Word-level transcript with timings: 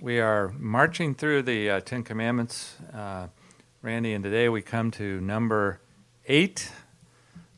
we 0.00 0.20
are 0.20 0.52
marching 0.58 1.14
through 1.14 1.42
the 1.42 1.70
uh, 1.70 1.80
Ten 1.80 2.02
Commandments, 2.02 2.76
uh, 2.94 3.28
Randy, 3.82 4.12
and 4.12 4.22
today 4.22 4.48
we 4.48 4.62
come 4.62 4.90
to 4.92 5.20
number 5.20 5.80
eight, 6.26 6.70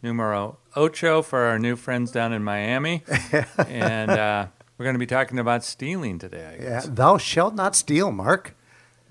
numero 0.02 0.58
ocho 0.76 1.22
for 1.22 1.40
our 1.40 1.58
new 1.58 1.76
friends 1.76 2.10
down 2.10 2.32
in 2.32 2.42
Miami. 2.42 3.02
and 3.68 4.10
uh, 4.10 4.46
we're 4.78 4.84
going 4.84 4.94
to 4.94 4.98
be 5.00 5.06
talking 5.06 5.38
about 5.38 5.64
stealing 5.64 6.18
today. 6.18 6.58
Yeah, 6.62 6.82
thou 6.86 7.18
shalt 7.18 7.54
not 7.54 7.76
steal, 7.76 8.10
Mark. 8.10 8.56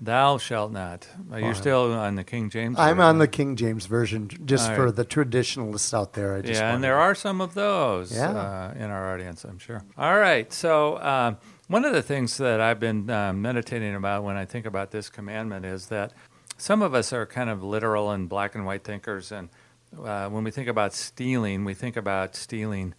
Thou 0.02 0.38
shalt 0.38 0.72
not. 0.72 1.06
Uh, 1.30 1.36
you're 1.36 1.54
still 1.54 1.92
on 1.92 2.14
the 2.14 2.24
King 2.24 2.48
James. 2.48 2.78
I'm 2.78 2.96
version. 2.96 3.00
on 3.08 3.18
the 3.18 3.28
King 3.28 3.54
James 3.54 3.84
version, 3.84 4.30
just 4.46 4.70
All 4.70 4.76
for 4.76 4.90
the 4.90 5.04
traditionalists 5.04 5.92
out 5.92 6.14
there. 6.14 6.34
I 6.36 6.40
just 6.40 6.58
yeah, 6.58 6.74
and 6.74 6.82
there 6.82 6.96
are 6.98 7.14
some 7.14 7.42
of 7.42 7.52
those 7.52 8.10
Yeah. 8.10 8.30
uh, 8.30 8.74
in 8.76 8.84
our 8.90 9.12
audience, 9.12 9.44
I'm 9.44 9.58
sure. 9.58 9.84
All 9.98 10.18
right, 10.18 10.50
so 10.54 10.98
um, 11.02 11.36
one 11.70 11.84
of 11.84 11.92
the 11.92 12.02
things 12.02 12.36
that 12.38 12.60
I've 12.60 12.80
been 12.80 13.08
um, 13.10 13.40
meditating 13.40 13.94
about 13.94 14.24
when 14.24 14.36
I 14.36 14.44
think 14.44 14.66
about 14.66 14.90
this 14.90 15.08
commandment 15.08 15.64
is 15.64 15.86
that 15.86 16.12
some 16.58 16.82
of 16.82 16.94
us 16.94 17.12
are 17.12 17.24
kind 17.26 17.48
of 17.48 17.62
literal 17.62 18.10
and 18.10 18.28
black 18.28 18.56
and 18.56 18.66
white 18.66 18.82
thinkers, 18.82 19.30
and 19.30 19.48
uh, 20.04 20.28
when 20.28 20.42
we 20.42 20.50
think 20.50 20.66
about 20.66 20.92
stealing, 20.94 21.64
we 21.64 21.74
think 21.74 21.96
about 21.96 22.34
stealing 22.34 22.94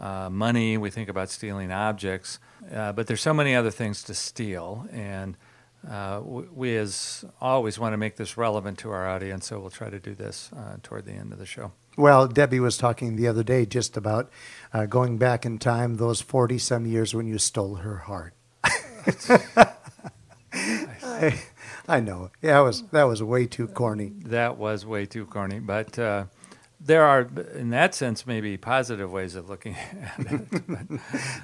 uh, 0.00 0.28
money, 0.28 0.76
we 0.76 0.90
think 0.90 1.08
about 1.08 1.30
stealing 1.30 1.70
objects, 1.70 2.40
uh, 2.74 2.90
but 2.90 3.06
there's 3.06 3.20
so 3.20 3.32
many 3.32 3.54
other 3.54 3.70
things 3.70 4.02
to 4.02 4.12
steal, 4.12 4.88
and 4.90 5.36
uh, 5.88 6.20
we 6.24 6.76
as 6.76 7.24
always 7.40 7.78
want 7.78 7.92
to 7.92 7.96
make 7.96 8.16
this 8.16 8.36
relevant 8.36 8.78
to 8.78 8.90
our 8.90 9.08
audience, 9.08 9.46
so 9.46 9.60
we'll 9.60 9.70
try 9.70 9.90
to 9.90 9.98
do 9.98 10.14
this 10.14 10.50
uh, 10.56 10.76
toward 10.82 11.06
the 11.06 11.12
end 11.12 11.32
of 11.32 11.38
the 11.38 11.46
show. 11.46 11.72
Well, 11.96 12.26
Debbie 12.28 12.60
was 12.60 12.76
talking 12.76 13.16
the 13.16 13.28
other 13.28 13.42
day 13.42 13.64
just 13.64 13.96
about 13.96 14.30
uh, 14.72 14.86
going 14.86 15.16
back 15.16 15.46
in 15.46 15.58
time, 15.58 15.96
those 15.96 16.20
40 16.20 16.58
some 16.58 16.86
years 16.86 17.14
when 17.14 17.26
you 17.26 17.38
stole 17.38 17.76
her 17.76 17.98
heart. 17.98 18.34
I, 20.52 21.40
I 21.88 22.00
know. 22.00 22.30
Yeah, 22.42 22.54
that 22.54 22.60
was, 22.60 22.82
that 22.90 23.04
was 23.04 23.22
way 23.22 23.46
too 23.46 23.68
corny. 23.68 24.12
That 24.24 24.58
was 24.58 24.84
way 24.84 25.06
too 25.06 25.24
corny, 25.26 25.60
but 25.60 25.98
uh, 25.98 26.24
there 26.78 27.04
are, 27.04 27.26
in 27.54 27.70
that 27.70 27.94
sense, 27.94 28.26
maybe 28.26 28.56
positive 28.56 29.10
ways 29.10 29.34
of 29.34 29.48
looking 29.48 29.74
at 30.02 30.14
it. 30.18 30.40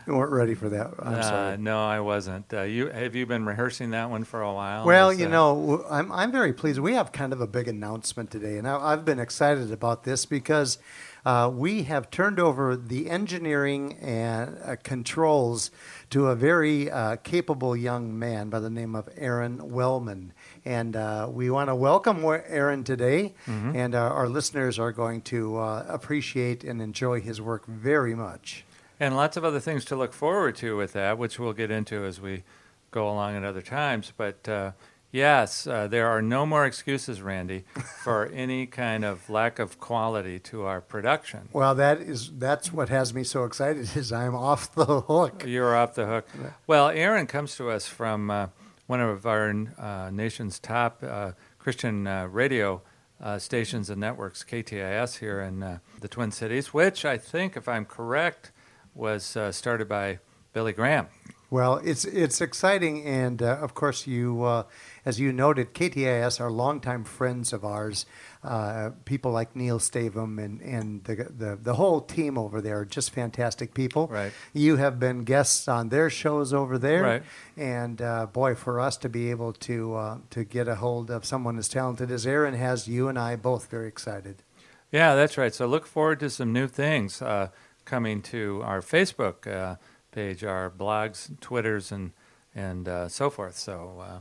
You 0.06 0.14
weren't 0.14 0.32
ready 0.32 0.54
for 0.54 0.68
that. 0.68 0.92
I'm 0.98 1.14
Uh, 1.14 1.22
sorry. 1.22 1.56
no, 1.58 1.82
I 1.84 2.00
wasn't. 2.00 2.52
Uh, 2.52 2.62
you 2.62 2.88
have 2.88 3.14
you 3.14 3.24
been 3.26 3.46
rehearsing 3.46 3.90
that 3.90 4.10
one 4.10 4.24
for 4.24 4.42
a 4.42 4.52
while? 4.52 4.84
Well, 4.84 5.10
Is 5.10 5.18
you 5.18 5.24
that- 5.26 5.30
know, 5.32 5.84
I'm, 5.90 6.12
I'm 6.12 6.32
very 6.32 6.52
pleased. 6.52 6.78
We 6.80 6.94
have 6.94 7.12
kind 7.12 7.32
of 7.32 7.40
a 7.40 7.46
big 7.46 7.66
announcement 7.68 8.30
today, 8.30 8.58
and 8.58 8.68
I, 8.68 8.76
I've 8.92 9.04
been 9.04 9.18
excited 9.18 9.72
about 9.72 10.04
this 10.04 10.26
because 10.26 10.78
uh, 11.24 11.50
we 11.52 11.84
have 11.84 12.10
turned 12.10 12.40
over 12.40 12.76
the 12.76 13.08
engineering 13.08 13.94
and 14.00 14.58
uh, 14.64 14.76
controls 14.82 15.70
to 16.10 16.26
a 16.26 16.34
very 16.34 16.90
uh, 16.90 17.16
capable 17.22 17.76
young 17.76 18.18
man 18.18 18.48
by 18.50 18.58
the 18.58 18.68
name 18.70 18.94
of 18.94 19.08
Aaron 19.16 19.70
Wellman. 19.70 20.32
And 20.64 20.96
uh, 20.96 21.28
we 21.30 21.48
want 21.50 21.68
to 21.68 21.74
welcome 21.74 22.24
Aaron 22.24 22.84
today, 22.84 23.34
and 23.46 23.94
uh, 23.94 23.98
our 23.98 24.28
listeners 24.28 24.78
are 24.78 24.92
going 24.92 25.22
to 25.22 25.58
uh, 25.58 25.84
appreciate 25.88 26.64
and 26.64 26.80
enjoy 26.82 27.20
his 27.20 27.40
work 27.40 27.66
very 27.66 28.14
much. 28.14 28.64
and 29.00 29.16
lots 29.16 29.36
of 29.36 29.44
other 29.44 29.60
things 29.60 29.84
to 29.86 29.96
look 29.96 30.12
forward 30.12 30.54
to 30.56 30.76
with 30.76 30.92
that, 30.92 31.18
which 31.18 31.38
we'll 31.38 31.52
get 31.52 31.70
into 31.70 32.04
as 32.04 32.20
we 32.20 32.42
go 32.90 33.08
along 33.08 33.36
at 33.36 33.42
other 33.44 33.62
times. 33.62 34.12
But 34.16 34.48
uh, 34.48 34.72
yes, 35.12 35.66
uh, 35.66 35.86
there 35.86 36.08
are 36.08 36.20
no 36.20 36.44
more 36.44 36.66
excuses, 36.66 37.22
Randy, 37.22 37.64
for 38.02 38.26
any 38.34 38.66
kind 38.66 39.04
of 39.04 39.30
lack 39.30 39.60
of 39.60 39.78
quality 39.78 40.40
to 40.40 40.64
our 40.64 40.80
production. 40.80 41.48
Well, 41.52 41.74
that 41.76 42.00
is 42.00 42.30
that's 42.38 42.72
what 42.72 42.88
has 42.88 43.14
me 43.14 43.22
so 43.22 43.44
excited 43.44 43.96
is 43.96 44.12
I'm 44.12 44.34
off 44.34 44.74
the 44.74 45.02
hook. 45.02 45.44
You're 45.46 45.76
off 45.76 45.94
the 45.94 46.06
hook. 46.06 46.28
Well, 46.66 46.88
Aaron 46.88 47.26
comes 47.28 47.54
to 47.56 47.70
us 47.70 47.86
from 47.86 48.30
uh, 48.30 48.48
one 48.88 49.00
of 49.00 49.26
our 49.26 49.54
uh, 49.78 50.10
nation's 50.10 50.58
top 50.58 51.02
uh, 51.06 51.32
Christian 51.58 52.06
uh, 52.08 52.26
radio 52.26 52.82
uh, 53.22 53.38
stations 53.38 53.88
and 53.88 54.00
networks, 54.00 54.42
KTIS, 54.44 55.18
here 55.18 55.40
in 55.40 55.62
uh, 55.62 55.78
the 56.00 56.08
Twin 56.08 56.32
Cities, 56.32 56.74
which 56.74 57.04
I 57.04 57.16
think, 57.16 57.56
if 57.56 57.68
I'm 57.68 57.84
correct, 57.84 58.50
was 58.94 59.36
uh, 59.36 59.52
started 59.52 59.88
by 59.88 60.18
Billy 60.52 60.72
Graham. 60.72 61.06
Well, 61.48 61.76
it's 61.84 62.04
it's 62.04 62.40
exciting, 62.40 63.04
and 63.04 63.42
uh, 63.42 63.58
of 63.60 63.74
course, 63.74 64.06
you, 64.06 64.42
uh, 64.42 64.64
as 65.04 65.18
you 65.18 65.32
noted, 65.32 65.74
KTIS 65.74 66.40
are 66.40 66.50
longtime 66.50 67.04
friends 67.04 67.52
of 67.52 67.64
ours. 67.64 68.06
Uh, 68.44 68.90
people 69.04 69.30
like 69.30 69.54
Neil 69.54 69.78
Stavem 69.78 70.42
and 70.42 70.60
and 70.60 71.04
the, 71.04 71.14
the 71.36 71.58
the 71.60 71.74
whole 71.74 72.00
team 72.00 72.36
over 72.36 72.60
there 72.60 72.80
are 72.80 72.84
just 72.84 73.10
fantastic 73.10 73.72
people. 73.74 74.08
Right. 74.08 74.32
You 74.52 74.76
have 74.76 74.98
been 74.98 75.22
guests 75.24 75.68
on 75.68 75.88
their 75.90 76.10
shows 76.10 76.52
over 76.52 76.76
there, 76.78 77.02
Right. 77.02 77.22
and 77.56 78.02
uh, 78.02 78.26
boy, 78.26 78.54
for 78.54 78.80
us 78.80 78.96
to 78.98 79.08
be 79.08 79.30
able 79.30 79.52
to 79.54 79.94
uh, 79.94 80.18
to 80.30 80.44
get 80.44 80.66
a 80.68 80.74
hold 80.76 81.10
of 81.10 81.24
someone 81.24 81.56
as 81.58 81.68
talented 81.68 82.10
as 82.10 82.26
Aaron 82.26 82.54
has, 82.54 82.88
you 82.88 83.08
and 83.08 83.18
I 83.18 83.36
both 83.36 83.70
very 83.70 83.88
excited. 83.88 84.42
Yeah, 84.90 85.14
that's 85.14 85.38
right. 85.38 85.54
So 85.54 85.66
look 85.66 85.86
forward 85.86 86.20
to 86.20 86.28
some 86.30 86.52
new 86.52 86.66
things 86.68 87.22
uh, 87.22 87.48
coming 87.84 88.22
to 88.22 88.60
our 88.64 88.80
Facebook 88.82 89.46
uh, 89.46 89.76
page, 90.10 90.44
our 90.44 90.68
blogs, 90.70 91.30
Twitters, 91.40 91.90
and 91.92 92.12
and 92.54 92.88
uh, 92.88 93.08
so 93.08 93.30
forth. 93.30 93.56
So 93.56 94.02
uh, 94.02 94.20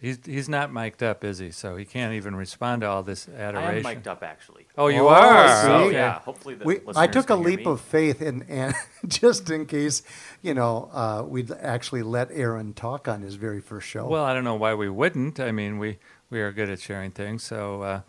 he's 0.00 0.18
he's 0.24 0.48
not 0.48 0.72
mic'd 0.72 1.02
up, 1.02 1.24
is 1.24 1.38
he? 1.38 1.50
So 1.50 1.76
he 1.76 1.84
can't 1.84 2.14
even 2.14 2.36
respond 2.36 2.82
to 2.82 2.88
all 2.88 3.02
this 3.02 3.28
adoration. 3.28 3.56
I 3.56 3.60
adoration. 3.62 3.86
am 3.86 3.94
mic'd 3.94 4.08
up 4.08 4.22
actually. 4.22 4.66
Oh, 4.76 4.88
you 4.88 5.02
Oh, 5.02 5.08
are. 5.08 5.62
So 5.62 5.74
Okay. 5.84 5.94
yeah, 5.96 6.18
hopefully 6.20 6.54
the 6.54 6.64
We, 6.64 6.80
I 6.96 7.06
took 7.06 7.30
a 7.30 7.34
leap 7.34 7.66
of 7.66 7.80
faith, 7.80 8.20
and, 8.20 8.44
and 8.48 8.74
just 9.08 9.50
in 9.50 9.66
case, 9.66 10.02
you 10.42 10.54
know, 10.54 10.90
uh, 10.92 11.24
we'd 11.26 11.50
actually 11.52 12.02
let 12.02 12.30
Aaron 12.32 12.74
talk 12.74 13.08
on 13.08 13.22
his 13.22 13.34
very 13.36 13.60
first 13.60 13.88
show. 13.88 14.06
Well, 14.06 14.24
I 14.24 14.34
don't 14.34 14.44
know 14.44 14.54
why 14.56 14.74
we 14.74 14.88
wouldn't. 14.88 15.40
I 15.40 15.52
mean, 15.52 15.78
we 15.78 15.98
we 16.30 16.40
are 16.40 16.52
good 16.52 16.70
at 16.70 16.80
sharing 16.80 17.10
things. 17.10 17.42
So, 17.44 17.82
uh, 17.82 18.00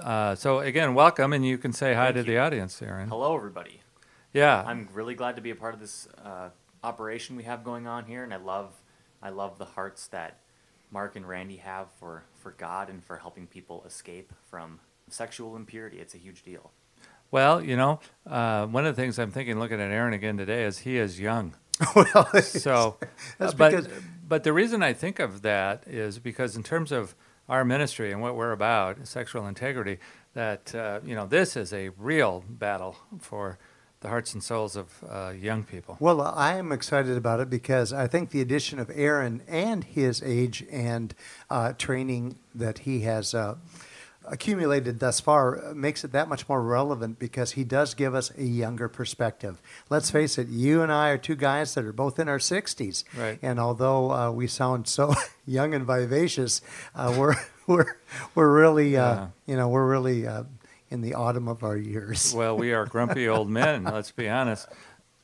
uh, 0.00 0.34
so 0.34 0.60
again, 0.60 0.94
welcome, 0.94 1.32
and 1.32 1.44
you 1.46 1.58
can 1.58 1.72
say 1.72 1.94
hi 1.94 2.06
Thank 2.12 2.14
to 2.14 2.20
you. 2.20 2.26
the 2.36 2.38
audience, 2.38 2.80
Aaron. 2.82 3.08
Hello, 3.08 3.34
everybody. 3.36 3.80
Yeah, 4.32 4.62
I'm 4.66 4.88
really 4.92 5.14
glad 5.14 5.36
to 5.36 5.42
be 5.42 5.50
a 5.50 5.54
part 5.54 5.72
of 5.72 5.80
this 5.80 6.08
uh, 6.22 6.50
operation 6.84 7.36
we 7.36 7.44
have 7.44 7.64
going 7.64 7.86
on 7.86 8.04
here, 8.04 8.22
and 8.22 8.34
I 8.34 8.36
love, 8.36 8.74
I 9.22 9.30
love 9.30 9.56
the 9.58 9.64
hearts 9.64 10.08
that 10.08 10.40
Mark 10.90 11.16
and 11.16 11.26
Randy 11.28 11.56
have 11.56 11.88
for 11.98 12.24
for 12.36 12.52
God 12.52 12.88
and 12.88 13.02
for 13.04 13.16
helping 13.16 13.46
people 13.46 13.82
escape 13.86 14.32
from 14.50 14.80
sexual 15.08 15.56
impurity. 15.56 15.98
It's 15.98 16.14
a 16.14 16.18
huge 16.18 16.42
deal. 16.42 16.70
well, 17.30 17.62
you 17.62 17.76
know, 17.76 18.00
uh, 18.26 18.66
one 18.66 18.86
of 18.86 18.94
the 18.96 19.02
things 19.02 19.18
I'm 19.18 19.30
thinking, 19.32 19.58
looking 19.58 19.80
at 19.80 19.90
Aaron 19.90 20.14
again 20.14 20.36
today, 20.36 20.64
is 20.64 20.78
he 20.78 20.96
is 20.98 21.18
young. 21.20 21.54
well, 21.96 22.28
So, 22.42 22.96
That's 23.38 23.52
uh, 23.52 23.56
but 23.56 23.70
because- 23.70 23.88
but 24.28 24.42
the 24.44 24.52
reason 24.52 24.82
I 24.82 24.92
think 24.92 25.18
of 25.20 25.42
that 25.42 25.84
is 25.86 26.18
because 26.18 26.56
in 26.56 26.62
terms 26.64 26.90
of 26.90 27.14
our 27.48 27.64
ministry 27.64 28.10
and 28.10 28.20
what 28.20 28.34
we're 28.34 28.50
about, 28.50 29.06
sexual 29.06 29.46
integrity, 29.46 29.98
that 30.34 30.74
uh, 30.74 30.98
you 31.04 31.14
know 31.14 31.26
this 31.26 31.56
is 31.56 31.72
a 31.72 31.90
real 31.90 32.44
battle 32.48 32.96
for 33.20 33.58
the 34.06 34.10
hearts 34.10 34.34
and 34.34 34.42
souls 34.42 34.76
of 34.76 34.86
uh, 35.10 35.32
young 35.36 35.64
people. 35.64 35.96
well, 35.98 36.20
I 36.22 36.54
am 36.54 36.70
excited 36.70 37.16
about 37.16 37.40
it 37.40 37.50
because 37.50 37.92
I 37.92 38.06
think 38.06 38.30
the 38.30 38.40
addition 38.40 38.78
of 38.78 38.88
Aaron 38.94 39.42
and 39.48 39.82
his 39.82 40.22
age 40.22 40.64
and 40.70 41.12
uh, 41.50 41.72
training 41.72 42.36
that 42.54 42.78
he 42.86 43.00
has 43.00 43.34
uh, 43.34 43.56
accumulated 44.24 45.00
thus 45.00 45.18
far 45.20 45.70
uh, 45.70 45.74
makes 45.74 46.04
it 46.04 46.12
that 46.12 46.28
much 46.28 46.48
more 46.48 46.62
relevant 46.62 47.18
because 47.18 47.52
he 47.52 47.64
does 47.64 47.94
give 47.94 48.14
us 48.14 48.30
a 48.38 48.44
younger 48.44 48.88
perspective. 48.88 49.60
Let's 49.90 50.10
face 50.10 50.38
it, 50.38 50.46
you 50.48 50.82
and 50.82 50.92
I 50.92 51.08
are 51.10 51.18
two 51.18 51.34
guys 51.36 51.74
that 51.74 51.84
are 51.84 51.92
both 51.92 52.20
in 52.20 52.28
our 52.28 52.38
60s. 52.38 53.02
Right. 53.18 53.38
And 53.42 53.58
although 53.58 54.12
uh, 54.12 54.30
we 54.30 54.46
sound 54.46 54.86
so 54.86 55.14
young 55.46 55.74
and 55.74 55.84
vivacious, 55.84 56.60
uh, 56.94 57.12
we're, 57.18 57.34
we're, 57.66 57.96
we're 58.36 58.52
really, 58.52 58.96
uh, 58.96 59.14
Yeah. 59.14 59.28
you 59.46 59.56
know, 59.56 59.68
we're 59.68 59.88
really 59.88 60.26
uh, 60.28 60.44
in 60.90 61.00
the 61.00 61.14
autumn 61.14 61.48
of 61.48 61.62
our 61.62 61.76
years. 61.76 62.34
Well, 62.36 62.56
we 62.56 62.72
are 62.72 62.86
grumpy 62.86 63.28
old 63.28 63.48
men, 63.48 63.84
let's 63.84 64.10
be 64.10 64.28
honest. 64.28 64.68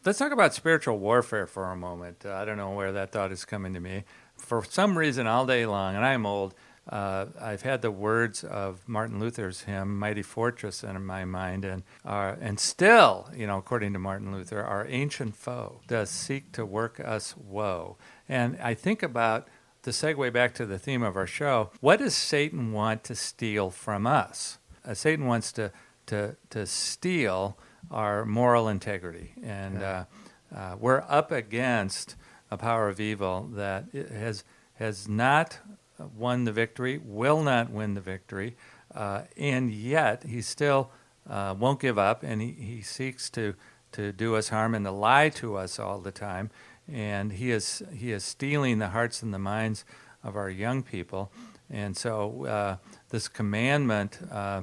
Let's 0.04 0.18
talk 0.18 0.32
about 0.32 0.54
spiritual 0.54 0.98
warfare 0.98 1.46
for 1.46 1.70
a 1.70 1.76
moment. 1.76 2.24
Uh, 2.24 2.34
I 2.34 2.44
don't 2.44 2.56
know 2.56 2.70
where 2.70 2.92
that 2.92 3.12
thought 3.12 3.32
is 3.32 3.44
coming 3.44 3.74
to 3.74 3.80
me. 3.80 4.04
For 4.36 4.64
some 4.64 4.96
reason, 4.96 5.26
all 5.26 5.46
day 5.46 5.66
long, 5.66 5.94
and 5.94 6.04
I'm 6.04 6.26
old, 6.26 6.54
uh, 6.88 7.26
I've 7.40 7.62
had 7.62 7.82
the 7.82 7.90
words 7.90 8.42
of 8.42 8.88
Martin 8.88 9.20
Luther's 9.20 9.62
hymn, 9.62 9.98
Mighty 9.98 10.22
Fortress, 10.22 10.82
in 10.82 11.04
my 11.04 11.24
mind. 11.24 11.64
And, 11.64 11.82
uh, 12.04 12.34
and 12.40 12.58
still, 12.58 13.30
you 13.36 13.46
know, 13.46 13.58
according 13.58 13.92
to 13.92 13.98
Martin 13.98 14.32
Luther, 14.32 14.62
our 14.62 14.86
ancient 14.88 15.36
foe 15.36 15.80
does 15.86 16.10
seek 16.10 16.50
to 16.52 16.66
work 16.66 16.98
us 16.98 17.36
woe. 17.36 17.96
And 18.28 18.58
I 18.60 18.74
think 18.74 19.02
about 19.02 19.46
to 19.82 19.90
segue 19.90 20.32
back 20.32 20.54
to 20.54 20.66
the 20.66 20.78
theme 20.78 21.02
of 21.02 21.16
our 21.16 21.26
show, 21.26 21.70
what 21.80 21.98
does 21.98 22.14
Satan 22.14 22.72
want 22.72 23.04
to 23.04 23.14
steal 23.14 23.70
from 23.70 24.06
us? 24.06 24.58
Uh, 24.84 24.94
Satan 24.94 25.26
wants 25.26 25.52
to, 25.52 25.72
to, 26.06 26.36
to 26.50 26.66
steal 26.66 27.56
our 27.90 28.24
moral 28.24 28.68
integrity. 28.68 29.32
And 29.42 29.82
uh, 29.82 30.04
uh, 30.54 30.76
we're 30.78 31.04
up 31.08 31.30
against 31.30 32.16
a 32.50 32.56
power 32.56 32.88
of 32.88 33.00
evil 33.00 33.48
that 33.54 33.86
has, 33.92 34.44
has 34.74 35.08
not 35.08 35.58
won 36.16 36.44
the 36.44 36.52
victory, 36.52 37.00
will 37.02 37.42
not 37.42 37.70
win 37.70 37.94
the 37.94 38.00
victory, 38.00 38.56
uh, 38.94 39.22
and 39.36 39.70
yet 39.72 40.24
he 40.24 40.42
still 40.42 40.90
uh, 41.28 41.54
won't 41.58 41.80
give 41.80 41.98
up 41.98 42.22
and 42.22 42.42
he, 42.42 42.52
he 42.52 42.82
seeks 42.82 43.30
to, 43.30 43.54
to 43.92 44.12
do 44.12 44.34
us 44.34 44.48
harm 44.48 44.74
and 44.74 44.84
to 44.84 44.90
lie 44.90 45.28
to 45.28 45.56
us 45.56 45.78
all 45.78 45.98
the 46.00 46.12
time. 46.12 46.50
And 46.92 47.32
he 47.32 47.50
is, 47.50 47.82
he 47.94 48.12
is 48.12 48.24
stealing 48.24 48.78
the 48.78 48.88
hearts 48.88 49.22
and 49.22 49.32
the 49.32 49.38
minds 49.38 49.84
of 50.24 50.36
our 50.36 50.50
young 50.50 50.82
people. 50.82 51.30
And 51.72 51.96
so 51.96 52.44
uh, 52.44 52.76
this 53.08 53.26
commandment 53.28 54.18
uh, 54.30 54.62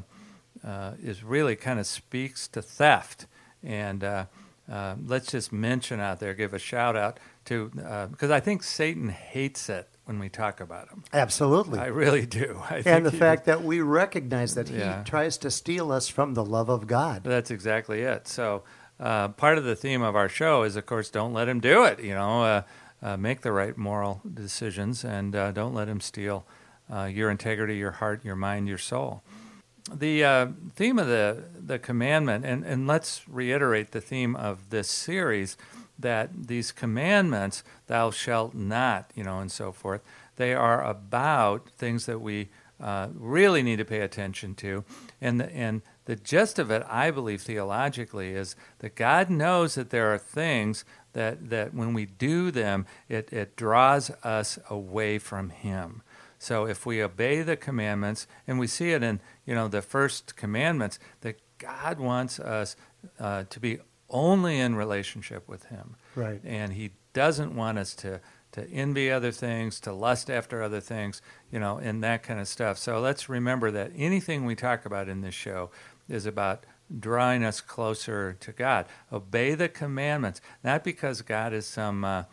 uh, 0.65 0.91
is 1.01 1.23
really 1.23 1.56
kind 1.56 1.79
of 1.79 1.88
speaks 1.88 2.47
to 2.50 2.61
theft. 2.61 3.25
And 3.63 4.03
uh, 4.03 4.25
uh, 4.71 4.95
let's 5.06 5.31
just 5.31 5.51
mention 5.51 6.00
out 6.00 6.19
there, 6.19 6.33
give 6.33 6.53
a 6.53 6.59
shout 6.59 6.95
out 6.95 7.19
to, 7.45 7.69
because 8.11 8.29
I 8.29 8.39
think 8.39 8.61
Satan 8.63 9.09
hates 9.09 9.69
it 9.69 9.88
when 10.06 10.19
we 10.19 10.29
talk 10.29 10.59
about 10.59 10.89
him. 10.89 11.03
Absolutely. 11.13 11.79
I 11.79 11.88
really 11.88 12.25
do. 12.25 12.61
I 12.69 12.83
and 12.85 13.06
the 13.06 13.11
fact 13.11 13.45
that 13.45 13.63
we 13.63 13.81
recognize 13.81 14.56
that 14.56 14.69
Yeah. 14.69 15.00
he 15.00 15.03
tries 15.03 15.38
to 15.39 15.51
steal 15.51 15.91
us 15.91 16.07
from 16.07 16.35
the 16.35 16.45
love 16.45 16.69
of 16.69 16.88
God. 16.88 17.23
That's 17.23 17.51
exactly 17.51 18.01
it. 18.01 18.27
So, 18.27 18.63
uh, 19.00 19.29
part 19.29 19.57
of 19.57 19.63
the 19.63 19.75
theme 19.75 20.01
of 20.01 20.15
our 20.15 20.27
show 20.29 20.63
is, 20.63 20.75
of 20.75 20.85
course, 20.85 21.09
don't 21.09 21.33
let 21.33 21.47
him 21.47 21.59
do 21.59 21.85
it. 21.85 22.00
You 22.01 22.13
know, 22.15 22.44
uh, 22.44 22.61
uh, 23.01 23.17
make 23.17 23.41
the 23.41 23.51
right 23.51 23.77
moral 23.77 24.21
decisions 24.31 25.03
and 25.06 25.35
uh, 25.35 25.51
don't 25.51 25.73
let 25.73 25.88
him 25.88 26.01
steal 26.01 26.45
uh, 26.94 27.06
your 27.06 27.30
integrity, 27.30 27.77
your 27.77 27.91
heart, 27.91 28.24
your 28.25 28.36
mind, 28.36 28.68
your 28.68 28.77
soul. 28.77 29.21
The 29.91 30.24
uh, 30.24 30.47
theme 30.75 31.00
of 31.00 31.07
the, 31.07 31.44
the 31.59 31.80
commandment, 31.80 32.45
and, 32.45 32.63
and 32.63 32.86
let's 32.86 33.27
reiterate 33.27 33.91
the 33.91 34.01
theme 34.01 34.36
of 34.36 34.69
this 34.69 34.89
series 34.89 35.57
that 35.97 36.47
these 36.47 36.71
commandments, 36.71 37.63
thou 37.88 38.12
shalt 38.12 38.53
not, 38.53 39.12
you 39.15 39.24
know, 39.24 39.39
and 39.39 39.51
so 39.51 39.71
forth, 39.71 40.01
they 40.38 40.53
are 40.53 40.83
about 40.83 41.69
things 41.71 42.06
that 42.06 42.21
we 42.21 42.50
uh, 42.80 43.09
really 43.13 43.62
need 43.62 43.75
to 43.75 43.85
pay 43.85 44.00
attention 44.00 44.56
to. 44.56 44.85
And 45.19 45.42
the, 45.42 45.53
and 45.53 45.81
the 46.06 46.15
gist 46.15 46.59
of 46.59 46.71
it, 46.71 46.83
I 46.88 47.12
believe 47.12 47.42
theologically, 47.42 48.30
is 48.30 48.56
that 48.80 48.95
God 48.95 49.30
knows 49.30 49.75
that 49.75 49.89
there 49.89 50.13
are 50.13 50.18
things 50.18 50.85
that, 51.13 51.50
that 51.50 51.74
when 51.74 51.94
we 51.94 52.06
do 52.06 52.51
them, 52.51 52.85
it, 53.09 53.33
it 53.33 53.57
draws 53.57 54.09
us 54.24 54.57
away 54.69 55.19
from 55.19 55.50
Him. 55.50 56.03
So 56.39 56.65
if 56.65 56.86
we 56.86 57.03
obey 57.03 57.41
the 57.44 57.56
commandments, 57.57 58.25
and 58.47 58.57
we 58.57 58.65
see 58.65 58.91
it 58.91 59.03
in 59.03 59.19
you 59.45 59.53
know 59.53 59.68
the 59.68 59.81
first 59.81 60.36
commandments, 60.36 60.97
that 61.21 61.39
God 61.59 62.00
wants 62.00 62.39
us 62.39 62.75
uh, 63.19 63.44
to 63.50 63.59
be 63.59 63.80
only 64.09 64.59
in 64.59 64.75
relationship 64.75 65.47
with 65.47 65.65
Him, 65.65 65.95
Right. 66.15 66.41
and 66.44 66.74
He 66.74 66.91
doesn't 67.13 67.56
want 67.56 67.77
us 67.77 67.94
to 67.95 68.21
to 68.51 68.68
envy 68.71 69.12
other 69.12 69.31
things, 69.31 69.80
to 69.81 69.94
lust 69.94 70.27
after 70.27 70.63
other 70.63 70.80
things, 70.80 71.21
you 71.51 71.59
know, 71.59 71.77
and 71.77 72.03
that 72.03 72.24
kind 72.24 72.39
of 72.39 72.47
stuff. 72.47 72.80
So 72.80 73.00
let's 73.00 73.30
remember 73.30 73.69
that 73.69 73.92
anything 73.95 74.44
we 74.44 74.56
talk 74.56 74.85
about 74.88 75.07
in 75.07 75.21
this 75.21 75.35
show 75.35 75.69
is 76.07 76.25
about 76.25 76.65
drawing 77.00 77.44
us 77.44 77.62
closer 77.62 78.33
to 78.39 78.51
God. 78.51 78.88
Obey 79.13 79.53
the 79.53 79.69
commandments, 79.69 80.42
not 80.63 80.83
because 80.83 81.21
God 81.21 81.53
is 81.53 81.68
some 81.68 82.03
uh, 82.03 82.24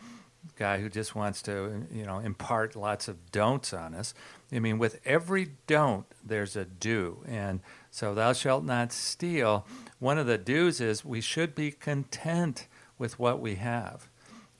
guy 0.55 0.79
who 0.79 0.89
just 0.89 1.15
wants 1.15 1.41
to, 1.43 1.85
you 1.91 2.05
know, 2.05 2.19
impart 2.19 2.75
lots 2.75 3.07
of 3.07 3.31
don'ts 3.31 3.73
on 3.73 3.93
us. 3.93 4.13
I 4.51 4.59
mean, 4.59 4.77
with 4.77 4.99
every 5.05 5.51
don't, 5.67 6.05
there's 6.23 6.55
a 6.55 6.65
do. 6.65 7.23
And 7.27 7.59
so, 7.91 8.13
thou 8.13 8.33
shalt 8.33 8.63
not 8.63 8.91
steal. 8.91 9.65
One 9.99 10.17
of 10.17 10.27
the 10.27 10.37
do's 10.37 10.79
is 10.79 11.03
we 11.03 11.21
should 11.21 11.55
be 11.55 11.71
content 11.71 12.67
with 12.97 13.19
what 13.19 13.39
we 13.39 13.55
have. 13.55 14.07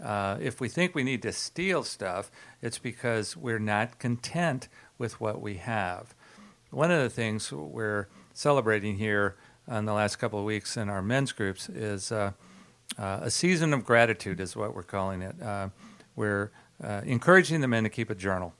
Uh, 0.03 0.37
if 0.39 0.59
we 0.59 0.69
think 0.69 0.93
we 0.93 1.03
need 1.03 1.21
to 1.23 1.31
steal 1.31 1.83
stuff, 1.83 2.29
it's 2.61 2.77
because 2.77 3.35
we're 3.35 3.59
not 3.59 3.99
content 3.99 4.67
with 4.97 5.19
what 5.19 5.41
we 5.41 5.55
have. 5.55 6.13
One 6.69 6.91
of 6.91 7.01
the 7.01 7.09
things 7.09 7.51
we're 7.51 8.07
celebrating 8.33 8.97
here 8.97 9.35
in 9.67 9.85
the 9.85 9.93
last 9.93 10.17
couple 10.17 10.39
of 10.39 10.45
weeks 10.45 10.77
in 10.77 10.89
our 10.89 11.01
men's 11.01 11.31
groups 11.31 11.69
is 11.69 12.11
uh, 12.11 12.33
uh, 12.97 13.19
a 13.21 13.29
season 13.29 13.73
of 13.73 13.83
gratitude, 13.83 14.39
is 14.39 14.55
what 14.55 14.75
we're 14.75 14.83
calling 14.83 15.21
it. 15.21 15.41
Uh, 15.41 15.69
we're 16.15 16.51
uh, 16.83 17.01
encouraging 17.05 17.61
the 17.61 17.67
men 17.67 17.83
to 17.83 17.89
keep 17.89 18.09
a 18.09 18.15
journal 18.15 18.53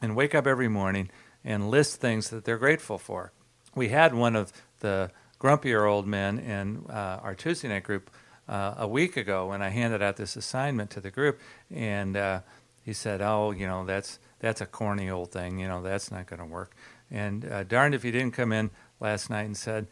and 0.00 0.16
wake 0.16 0.34
up 0.34 0.46
every 0.46 0.68
morning 0.68 1.10
and 1.44 1.70
list 1.70 2.00
things 2.00 2.30
that 2.30 2.44
they're 2.44 2.58
grateful 2.58 2.98
for. 2.98 3.32
We 3.74 3.88
had 3.88 4.14
one 4.14 4.36
of 4.36 4.52
the 4.80 5.10
grumpier 5.40 5.88
old 5.88 6.06
men 6.06 6.38
in 6.38 6.84
uh, 6.88 7.20
our 7.22 7.34
Tuesday 7.34 7.68
night 7.68 7.84
group 7.84 8.10
uh, 8.48 8.74
a 8.78 8.88
week 8.88 9.16
ago 9.16 9.48
when 9.48 9.62
I 9.62 9.68
handed 9.68 10.02
out 10.02 10.16
this 10.16 10.36
assignment 10.36 10.90
to 10.90 11.00
the 11.00 11.10
group, 11.10 11.40
and 11.70 12.16
uh, 12.16 12.40
he 12.84 12.92
said, 12.92 13.20
"Oh, 13.20 13.50
you 13.50 13.66
know, 13.66 13.84
that's 13.84 14.18
that's 14.40 14.60
a 14.60 14.66
corny 14.66 15.10
old 15.10 15.32
thing. 15.32 15.58
You 15.58 15.68
know, 15.68 15.82
that's 15.82 16.10
not 16.10 16.26
going 16.26 16.40
to 16.40 16.46
work." 16.46 16.74
And 17.10 17.68
darned 17.68 17.94
if 17.94 18.02
he 18.02 18.10
didn't 18.10 18.32
come 18.32 18.52
in 18.52 18.70
last 19.00 19.30
night 19.30 19.44
and 19.44 19.56
said, 19.56 19.86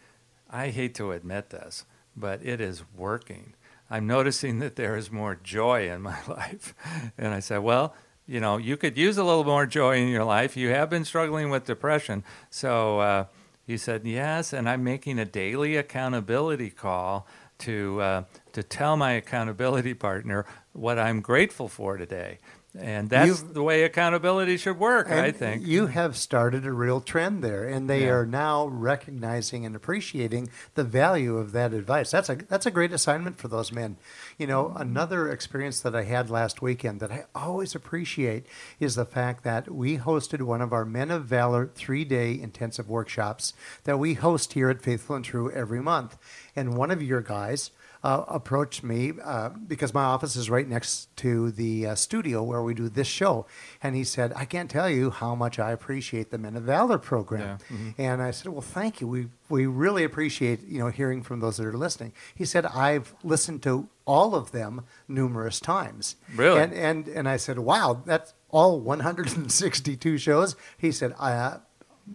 "I 0.50 0.68
hate 0.68 0.94
to 0.96 1.12
admit 1.12 1.50
this, 1.50 1.84
but 2.16 2.44
it 2.44 2.60
is 2.60 2.84
working. 2.96 3.54
I'm 3.92 4.06
noticing 4.06 4.58
that 4.60 4.76
there 4.76 4.96
is 4.96 5.10
more 5.10 5.34
joy 5.34 5.90
in 5.90 6.02
my 6.02 6.18
life." 6.28 6.74
And 7.16 7.34
I 7.34 7.40
said, 7.40 7.58
"Well." 7.58 7.94
You 8.24 8.38
know, 8.38 8.56
you 8.56 8.76
could 8.76 8.96
use 8.96 9.18
a 9.18 9.24
little 9.24 9.42
more 9.42 9.66
joy 9.66 9.96
in 9.96 10.06
your 10.06 10.22
life. 10.24 10.56
You 10.56 10.68
have 10.68 10.88
been 10.88 11.04
struggling 11.04 11.50
with 11.50 11.64
depression, 11.64 12.22
so 12.50 13.00
uh, 13.00 13.24
he 13.66 13.76
said, 13.76 14.06
"Yes." 14.06 14.52
And 14.52 14.68
I'm 14.68 14.84
making 14.84 15.18
a 15.18 15.24
daily 15.24 15.76
accountability 15.76 16.70
call 16.70 17.26
to 17.58 18.00
uh, 18.00 18.24
to 18.52 18.62
tell 18.62 18.96
my 18.96 19.12
accountability 19.12 19.94
partner 19.94 20.46
what 20.72 20.98
I'm 20.98 21.20
grateful 21.20 21.68
for 21.68 21.96
today. 21.96 22.38
And 22.78 23.10
that's 23.10 23.26
You've- 23.42 23.52
the 23.52 23.62
way 23.62 23.82
accountability 23.82 24.56
should 24.56 24.78
work, 24.78 25.10
I 25.10 25.30
think. 25.30 25.66
you 25.66 25.88
have 25.88 26.16
started 26.16 26.64
a 26.64 26.72
real 26.72 27.02
trend 27.02 27.44
there, 27.44 27.64
and 27.69 27.88
they 27.88 28.04
Yeah. 28.06 28.12
are 28.12 28.26
now 28.26 28.66
recognizing 28.66 29.66
and 29.66 29.76
appreciating 29.76 30.48
the 30.74 30.82
value 30.82 31.36
of 31.36 31.52
that 31.52 31.74
advice. 31.74 32.10
That's 32.10 32.30
a 32.30 32.36
that's 32.36 32.64
a 32.64 32.70
great 32.70 32.92
assignment 32.92 33.36
for 33.36 33.48
those 33.48 33.72
men. 33.72 33.98
You 34.38 34.46
know, 34.46 34.72
another 34.74 35.28
experience 35.28 35.80
that 35.82 35.94
I 35.94 36.04
had 36.04 36.30
last 36.30 36.62
weekend 36.62 37.00
that 37.00 37.12
I 37.12 37.24
always 37.34 37.74
appreciate 37.74 38.46
is 38.80 38.94
the 38.94 39.04
fact 39.04 39.44
that 39.44 39.70
we 39.70 39.98
hosted 39.98 40.40
one 40.40 40.62
of 40.62 40.72
our 40.72 40.86
Men 40.86 41.10
of 41.10 41.26
Valor 41.26 41.66
three 41.74 42.06
day 42.06 42.40
intensive 42.40 42.88
workshops 42.88 43.52
that 43.84 43.98
we 43.98 44.14
host 44.14 44.55
here 44.55 44.70
at 44.70 44.81
Faithful 44.81 45.17
and 45.17 45.24
True 45.26 45.50
every 45.50 45.82
month, 45.82 46.17
and 46.56 46.74
one 46.74 46.91
of 46.91 47.02
your 47.02 47.20
guys 47.20 47.70
uh, 48.04 48.24
approached 48.26 48.82
me 48.82 49.12
uh, 49.22 49.50
because 49.50 49.94
my 49.94 50.02
office 50.02 50.34
is 50.34 50.50
right 50.50 50.68
next 50.68 51.14
to 51.16 51.52
the 51.52 51.86
uh, 51.86 51.94
studio 51.94 52.42
where 52.42 52.62
we 52.62 52.74
do 52.74 52.88
this 52.88 53.06
show. 53.06 53.46
And 53.82 53.94
he 53.94 54.02
said, 54.02 54.32
I 54.34 54.44
can't 54.44 54.68
tell 54.68 54.90
you 54.90 55.10
how 55.10 55.34
much 55.34 55.58
I 55.58 55.70
appreciate 55.70 56.30
the 56.30 56.38
Men 56.38 56.56
of 56.56 56.64
Valor 56.64 56.98
program. 56.98 57.58
Yeah, 57.70 57.76
mhm. 57.76 57.94
And 57.98 58.22
I 58.22 58.32
said, 58.32 58.50
Well, 58.52 58.60
thank 58.60 59.00
you. 59.00 59.06
We, 59.06 59.28
we 59.48 59.66
really 59.66 60.02
appreciate 60.02 60.66
you 60.66 60.78
know 60.78 60.88
hearing 60.88 61.22
from 61.22 61.40
those 61.40 61.58
that 61.58 61.66
are 61.66 61.76
listening. 61.76 62.12
He 62.34 62.44
said, 62.44 62.66
I've 62.66 63.14
listened 63.22 63.62
to 63.64 63.88
all 64.04 64.34
of 64.34 64.50
them 64.50 64.84
numerous 65.06 65.60
times. 65.60 66.16
Really? 66.34 66.60
And, 66.60 66.72
and, 66.72 67.08
and 67.08 67.28
I 67.28 67.36
said, 67.36 67.60
Wow, 67.60 68.02
that's 68.04 68.34
all 68.50 68.80
162 68.80 70.18
shows. 70.18 70.56
He 70.76 70.90
said, 70.90 71.14
I, 71.20 71.32
uh, 71.32 71.60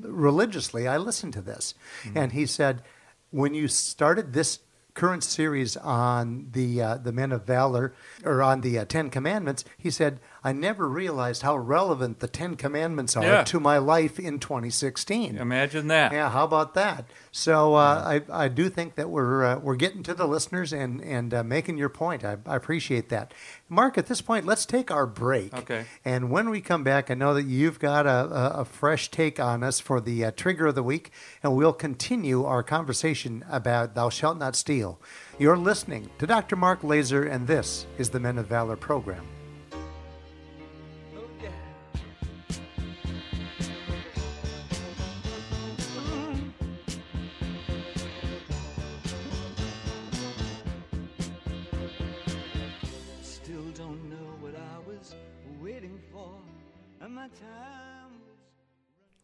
religiously, 0.01 0.85
I 0.85 0.97
listened 0.97 1.33
to 1.33 1.41
this. 1.41 1.73
Mm-hmm. 2.03 2.17
And 2.17 2.31
he 2.33 2.45
said, 2.45 2.83
when 3.31 3.53
you 3.53 3.67
started 3.67 4.33
this 4.33 4.59
current 4.97 5.23
series 5.23 5.77
on 5.77 6.47
the 6.53 6.81
uh, 6.81 6.97
the 6.97 7.11
men 7.11 7.31
of 7.31 7.45
valor 7.45 7.93
or 8.25 8.41
on 8.41 8.61
the 8.61 8.79
uh, 8.79 8.85
Ten 8.85 9.11
Commandments, 9.11 9.63
he 9.77 9.91
said, 9.91 10.19
I 10.43 10.53
never 10.53 10.87
realized 10.87 11.41
how 11.41 11.57
relevant 11.57 12.19
the 12.19 12.27
Ten 12.27 12.55
Commandments 12.55 13.17
are 13.17 13.23
Yeah. 13.23 13.43
to 13.45 13.59
my 13.59 13.77
life 13.77 14.19
in 14.19 14.39
2016. 14.39 15.37
Imagine 15.37 15.87
that. 15.87 16.11
Yeah, 16.11 16.29
how 16.29 16.43
about 16.45 16.73
that? 16.75 17.05
So 17.31 17.75
uh, 17.75 18.21
I, 18.29 18.45
I 18.45 18.47
do 18.47 18.69
think 18.69 18.95
that 18.95 19.09
we're 19.09 19.43
uh, 19.43 19.59
we're 19.59 19.75
getting 19.75 20.03
to 20.03 20.13
the 20.13 20.27
listeners 20.27 20.71
and 20.73 21.01
and 21.03 21.33
uh, 21.33 21.43
making 21.43 21.77
your 21.77 21.89
point. 21.89 22.23
I, 22.23 22.37
I 22.45 22.55
appreciate 22.55 23.09
that, 23.09 23.33
Mark. 23.69 23.97
At 23.97 24.07
this 24.07 24.21
point, 24.21 24.45
let's 24.45 24.65
take 24.65 24.89
our 24.91 25.05
break. 25.05 25.53
Okay. 25.53 25.85
And 26.05 26.29
when 26.31 26.49
we 26.49 26.61
come 26.61 26.83
back, 26.83 27.11
I 27.11 27.13
know 27.13 27.33
that 27.33 27.43
you've 27.45 27.79
got 27.79 28.05
a, 28.05 28.09
a, 28.09 28.49
a 28.61 28.65
fresh 28.65 29.09
take 29.11 29.39
on 29.39 29.63
us 29.63 29.79
for 29.79 29.99
the 29.99 30.25
uh, 30.25 30.31
trigger 30.35 30.67
of 30.67 30.75
the 30.75 30.83
week, 30.83 31.11
and 31.43 31.55
we'll 31.55 31.73
continue 31.73 32.43
our 32.45 32.63
conversation 32.63 33.43
about 33.49 33.95
"Thou 33.95 34.09
shalt 34.09 34.37
not 34.37 34.55
steal." 34.55 34.99
You're 35.39 35.57
listening 35.57 36.09
to 36.19 36.25
Dr. 36.25 36.55
Mark 36.55 36.83
Laaser, 36.83 37.23
and 37.23 37.45
this 37.47 37.85
is 37.97 38.09
the 38.09 38.19
Men 38.19 38.37
of 38.39 38.47
Valor 38.47 38.75
program. 38.75 39.23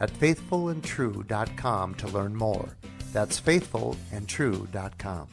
at 0.00 0.10
faithfulandtrue.com 0.12 1.94
to 1.94 2.08
learn 2.08 2.34
more. 2.36 2.68
That's 3.12 3.40
faithfulandtrue.com. 3.40 5.28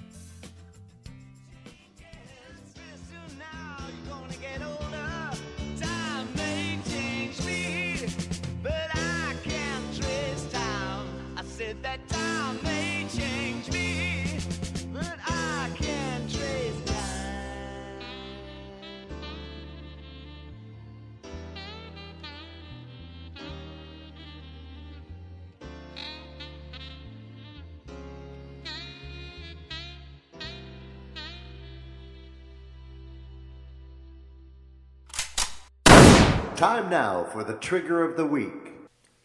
Time 36.63 36.89
now 36.89 37.25
for 37.25 37.43
the 37.43 37.55
trigger 37.55 38.05
of 38.05 38.15
the 38.15 38.25
week. 38.25 38.71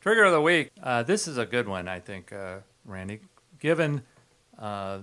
Trigger 0.00 0.24
of 0.24 0.32
the 0.32 0.40
week. 0.40 0.72
Uh, 0.82 1.04
this 1.04 1.28
is 1.28 1.38
a 1.38 1.46
good 1.46 1.68
one, 1.68 1.86
I 1.86 2.00
think, 2.00 2.32
uh, 2.32 2.56
Randy. 2.84 3.20
Given 3.60 4.02
uh, 4.58 5.02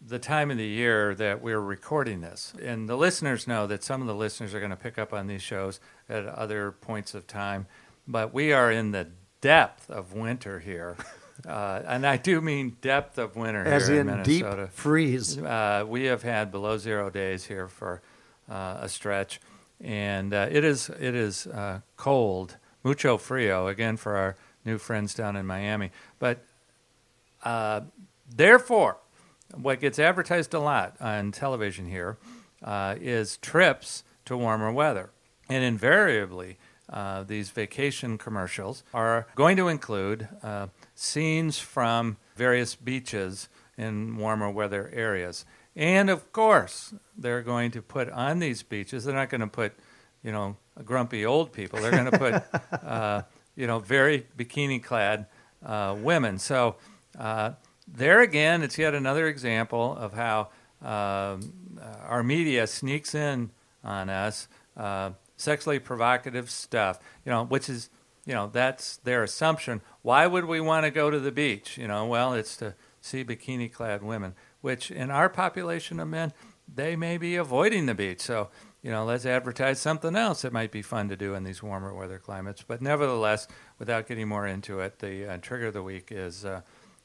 the 0.00 0.20
time 0.20 0.52
of 0.52 0.58
the 0.58 0.64
year 0.64 1.12
that 1.16 1.42
we're 1.42 1.58
recording 1.58 2.20
this, 2.20 2.54
and 2.62 2.88
the 2.88 2.94
listeners 2.94 3.48
know 3.48 3.66
that 3.66 3.82
some 3.82 4.00
of 4.00 4.06
the 4.06 4.14
listeners 4.14 4.54
are 4.54 4.60
going 4.60 4.70
to 4.70 4.76
pick 4.76 4.96
up 4.96 5.12
on 5.12 5.26
these 5.26 5.42
shows 5.42 5.80
at 6.08 6.24
other 6.24 6.70
points 6.70 7.14
of 7.14 7.26
time, 7.26 7.66
but 8.06 8.32
we 8.32 8.52
are 8.52 8.70
in 8.70 8.92
the 8.92 9.08
depth 9.40 9.90
of 9.90 10.12
winter 10.12 10.60
here. 10.60 10.96
Uh, 11.48 11.82
and 11.86 12.06
I 12.06 12.18
do 12.18 12.40
mean 12.40 12.76
depth 12.82 13.18
of 13.18 13.34
winter 13.34 13.64
As 13.64 13.88
here 13.88 14.00
in 14.00 14.08
in 14.08 14.22
deep 14.22 14.46
freeze. 14.70 15.38
Uh, 15.38 15.84
we 15.88 16.04
have 16.04 16.22
had 16.22 16.52
below 16.52 16.76
zero 16.76 17.10
days 17.10 17.46
here 17.46 17.66
for 17.66 18.02
uh, 18.48 18.76
a 18.82 18.88
stretch, 18.88 19.40
and 19.82 20.32
uh, 20.32 20.48
it 20.50 20.64
is 20.64 20.88
it 20.88 21.14
is 21.14 21.46
uh, 21.46 21.80
cold, 21.96 22.56
mucho 22.84 23.16
frio 23.18 23.66
again 23.66 23.96
for 23.96 24.16
our 24.16 24.36
new 24.64 24.78
friends 24.78 25.14
down 25.14 25.36
in 25.36 25.46
Miami. 25.46 25.90
But 26.18 26.44
uh, 27.42 27.82
therefore, 28.34 28.98
what 29.54 29.80
gets 29.80 29.98
advertised 29.98 30.54
a 30.54 30.60
lot 30.60 30.96
on 31.00 31.32
television 31.32 31.86
here 31.86 32.18
uh, 32.62 32.96
is 33.00 33.36
trips 33.38 34.04
to 34.24 34.36
warmer 34.36 34.72
weather, 34.72 35.10
and 35.48 35.64
invariably. 35.64 36.58
Uh, 36.88 37.22
these 37.22 37.48
vacation 37.48 38.18
commercials 38.18 38.82
are 38.92 39.26
going 39.34 39.56
to 39.56 39.68
include 39.68 40.28
uh, 40.42 40.66
scenes 40.94 41.58
from 41.58 42.18
various 42.36 42.74
beaches 42.74 43.48
in 43.78 44.16
warmer 44.18 44.50
weather 44.50 44.90
areas. 44.92 45.46
And 45.74 46.10
of 46.10 46.32
course, 46.32 46.94
they're 47.16 47.42
going 47.42 47.70
to 47.72 47.82
put 47.82 48.10
on 48.10 48.38
these 48.38 48.62
beaches, 48.62 49.04
they're 49.04 49.14
not 49.14 49.30
going 49.30 49.40
to 49.40 49.46
put, 49.46 49.72
you 50.22 50.32
know, 50.32 50.56
grumpy 50.84 51.24
old 51.24 51.52
people. 51.52 51.80
They're 51.80 51.90
going 51.90 52.10
to 52.10 52.18
put, 52.18 52.82
uh, 52.84 53.22
you 53.56 53.66
know, 53.66 53.78
very 53.78 54.26
bikini 54.36 54.82
clad 54.82 55.26
uh, 55.64 55.96
women. 55.98 56.38
So 56.38 56.76
uh, 57.18 57.52
there 57.86 58.20
again, 58.20 58.62
it's 58.62 58.78
yet 58.78 58.94
another 58.94 59.26
example 59.28 59.96
of 59.96 60.14
how 60.14 60.48
um, 60.82 61.52
our 62.06 62.22
media 62.22 62.66
sneaks 62.66 63.14
in 63.14 63.50
on 63.84 64.08
us 64.08 64.48
uh, 64.76 65.10
sexually 65.36 65.78
provocative 65.78 66.50
stuff, 66.50 66.98
you 67.24 67.30
know, 67.30 67.44
which 67.44 67.68
is, 67.68 67.90
you 68.24 68.34
know, 68.34 68.48
that's 68.52 68.96
their 68.98 69.22
assumption. 69.22 69.80
Why 70.02 70.26
would 70.26 70.44
we 70.44 70.60
want 70.60 70.84
to 70.84 70.90
go 70.90 71.10
to 71.10 71.18
the 71.18 71.32
beach? 71.32 71.76
You 71.76 71.88
know, 71.88 72.06
well, 72.06 72.34
it's 72.34 72.56
to 72.58 72.74
see 73.00 73.24
bikini 73.24 73.72
clad 73.72 74.02
women, 74.02 74.34
which 74.62 74.90
in 74.90 75.10
our 75.10 75.28
population 75.28 76.00
of 76.00 76.08
men, 76.08 76.32
they 76.74 76.96
may 76.96 77.18
be 77.18 77.36
avoiding 77.36 77.84
the 77.86 77.94
beach. 77.94 78.20
So, 78.20 78.48
you 78.82 78.90
know, 78.90 79.04
let's 79.04 79.26
advertise 79.26 79.78
something 79.78 80.16
else 80.16 80.42
that 80.42 80.52
might 80.52 80.72
be 80.72 80.80
fun 80.82 81.08
to 81.10 81.16
do 81.16 81.34
in 81.34 81.44
these 81.44 81.62
warmer 81.62 81.92
weather 81.94 82.18
climates. 82.18 82.62
But 82.66 82.80
nevertheless, 82.80 83.46
without 83.78 84.08
getting 84.08 84.28
more 84.28 84.46
into 84.46 84.80
it, 84.80 84.98
the 85.00 85.34
uh, 85.34 85.38
trigger 85.42 85.66
of 85.66 85.74
the 85.74 85.82
week 85.82 86.08
is 86.10 86.44
uh, 86.46 86.62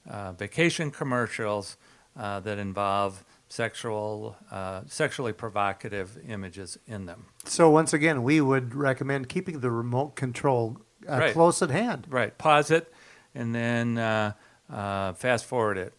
uh, 0.10 0.32
vacation 0.32 0.90
commercials 0.92 1.76
uh, 2.16 2.40
that 2.40 2.58
involve 2.58 3.26
sexual, 3.50 4.36
uh, 4.52 4.82
sexually 4.88 5.34
provocative 5.34 6.18
images 6.28 6.78
in 6.88 7.06
them. 7.06 7.26
So 7.46 7.70
once 7.70 7.94
again, 7.94 8.24
we 8.24 8.42
would 8.42 8.74
recommend 8.76 9.30
keeping 9.30 9.60
the 9.60 9.72
remote 9.72 10.16
control 10.16 10.78
uh, 11.10 11.18
Right. 11.18 11.34
close 11.34 11.62
at 11.62 11.70
hand, 11.70 12.08
Right. 12.10 12.38
Pause 12.38 12.72
it, 12.72 12.94
and 13.36 13.54
then 13.54 13.98
uh, 13.98 14.34
uh, 14.72 15.14
fast 15.14 15.46
forward 15.46 15.78
it, 15.78 15.94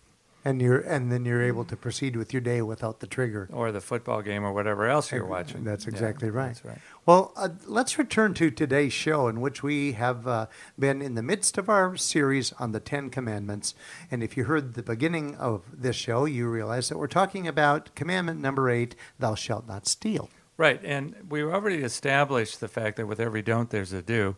and 0.44 0.62
you're 0.62 0.78
and 0.78 1.10
then 1.10 1.24
you're 1.24 1.42
able 1.42 1.64
to 1.64 1.76
proceed 1.76 2.16
with 2.16 2.32
your 2.32 2.40
day 2.40 2.62
without 2.62 3.00
the 3.00 3.06
trigger. 3.06 3.48
or 3.52 3.72
the 3.72 3.80
football 3.80 4.22
game, 4.22 4.44
or 4.44 4.52
whatever 4.52 4.86
else 4.86 5.10
you're 5.12 5.26
watching. 5.26 5.64
That's 5.64 5.84
Yeah, 5.84 5.90
exactly 5.90 6.30
right. 6.30 6.48
That's 6.48 6.64
right. 6.64 6.78
Well, 7.06 7.32
uh, 7.36 7.50
let's 7.66 7.98
return 7.98 8.34
to 8.34 8.50
today's 8.50 8.92
show, 8.92 9.28
in 9.28 9.40
which 9.40 9.62
we 9.62 9.92
have 9.92 10.26
uh, 10.26 10.46
been 10.78 11.02
in 11.02 11.14
the 11.14 11.22
midst 11.22 11.58
of 11.58 11.68
our 11.68 11.96
series 11.96 12.52
on 12.52 12.72
the 12.72 12.80
Ten 12.80 13.10
Commandments. 13.10 13.74
And 14.10 14.22
if 14.22 14.36
you 14.36 14.44
heard 14.44 14.74
the 14.74 14.82
beginning 14.82 15.34
of 15.36 15.62
this 15.72 15.96
show, 15.96 16.24
you 16.24 16.48
realize 16.48 16.88
that 16.88 16.98
we're 16.98 17.08
talking 17.08 17.48
about 17.48 17.94
commandment 17.94 18.40
number 18.40 18.70
eight 18.70 18.94
Thou 19.18 19.34
shalt 19.34 19.66
not 19.66 19.86
steal. 19.86 20.30
Right, 20.56 20.80
and 20.84 21.14
we've 21.28 21.46
already 21.46 21.82
established 21.82 22.60
the 22.60 22.68
fact 22.68 22.96
that 22.96 23.06
with 23.06 23.20
every 23.20 23.42
don't, 23.42 23.70
there's 23.70 23.92
a 23.92 24.02
do, 24.02 24.36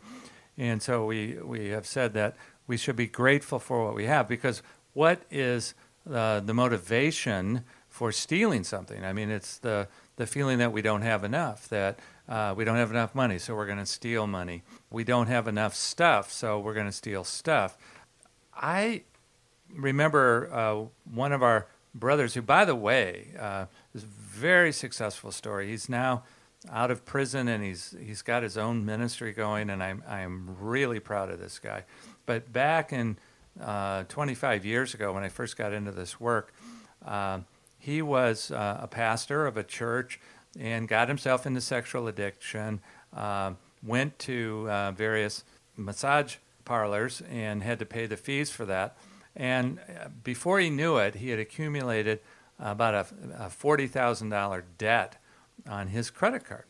and 0.58 0.82
so 0.82 1.06
we 1.06 1.38
we 1.42 1.68
have 1.68 1.86
said 1.86 2.12
that 2.14 2.36
we 2.66 2.76
should 2.76 2.96
be 2.96 3.06
grateful 3.06 3.58
for 3.58 3.84
what 3.84 3.94
we 3.94 4.04
have 4.04 4.28
because 4.28 4.62
what 4.92 5.22
is 5.30 5.74
uh, 6.12 6.40
the 6.40 6.54
motivation 6.54 7.64
for 7.88 8.12
stealing 8.12 8.64
something? 8.64 9.04
I 9.04 9.12
mean, 9.12 9.30
it's 9.30 9.58
the 9.58 9.88
the 10.16 10.26
feeling 10.26 10.58
that 10.58 10.72
we 10.72 10.82
don't 10.82 11.02
have 11.02 11.24
enough, 11.24 11.68
that 11.68 11.98
uh, 12.28 12.52
we 12.56 12.64
don't 12.64 12.76
have 12.76 12.90
enough 12.90 13.14
money, 13.14 13.38
so 13.38 13.54
we're 13.54 13.66
going 13.66 13.78
to 13.78 13.86
steal 13.86 14.26
money. 14.26 14.62
We 14.90 15.02
don't 15.02 15.28
have 15.28 15.48
enough 15.48 15.74
stuff, 15.74 16.30
so 16.30 16.60
we're 16.60 16.74
going 16.74 16.86
to 16.86 16.92
steal 16.92 17.24
stuff. 17.24 17.78
I 18.54 19.02
remember 19.74 20.50
uh, 20.52 20.84
one 21.10 21.32
of 21.32 21.42
our 21.42 21.68
brothers, 21.94 22.34
who, 22.34 22.42
by 22.42 22.64
the 22.64 22.74
way, 22.74 23.28
uh, 23.38 23.66
is 23.94 24.02
a 24.02 24.06
very 24.06 24.72
successful 24.72 25.32
story. 25.32 25.68
He's 25.68 25.88
now 25.88 26.24
out 26.70 26.90
of 26.90 27.06
prison 27.06 27.48
and 27.48 27.64
he's 27.64 27.96
he's 27.98 28.20
got 28.20 28.42
his 28.42 28.58
own 28.58 28.84
ministry 28.84 29.32
going, 29.32 29.70
and 29.70 29.82
I'm 29.82 30.02
I'm 30.06 30.56
really 30.60 31.00
proud 31.00 31.30
of 31.30 31.38
this 31.38 31.58
guy. 31.58 31.84
But 32.26 32.52
back 32.52 32.92
in 32.92 33.18
uh, 33.60 34.04
25 34.04 34.64
years 34.64 34.94
ago, 34.94 35.12
when 35.12 35.22
I 35.22 35.28
first 35.28 35.56
got 35.56 35.72
into 35.72 35.92
this 35.92 36.20
work, 36.20 36.52
uh, 37.04 37.40
he 37.78 38.02
was 38.02 38.50
uh, 38.50 38.78
a 38.82 38.86
pastor 38.86 39.46
of 39.46 39.56
a 39.56 39.64
church 39.64 40.20
and 40.58 40.86
got 40.88 41.08
himself 41.08 41.46
into 41.46 41.60
sexual 41.60 42.08
addiction. 42.08 42.80
Uh, 43.14 43.52
went 43.82 44.18
to 44.20 44.68
uh, 44.70 44.92
various 44.92 45.44
massage 45.76 46.36
parlors 46.64 47.22
and 47.30 47.62
had 47.62 47.78
to 47.78 47.86
pay 47.86 48.06
the 48.06 48.16
fees 48.16 48.50
for 48.50 48.66
that. 48.66 48.96
And 49.34 49.80
before 50.22 50.60
he 50.60 50.70
knew 50.70 50.98
it, 50.98 51.16
he 51.16 51.30
had 51.30 51.38
accumulated 51.38 52.20
about 52.58 52.94
a, 52.94 53.06
a 53.44 53.48
$40,000 53.48 54.62
debt 54.76 55.16
on 55.68 55.88
his 55.88 56.10
credit 56.10 56.44
card. 56.44 56.64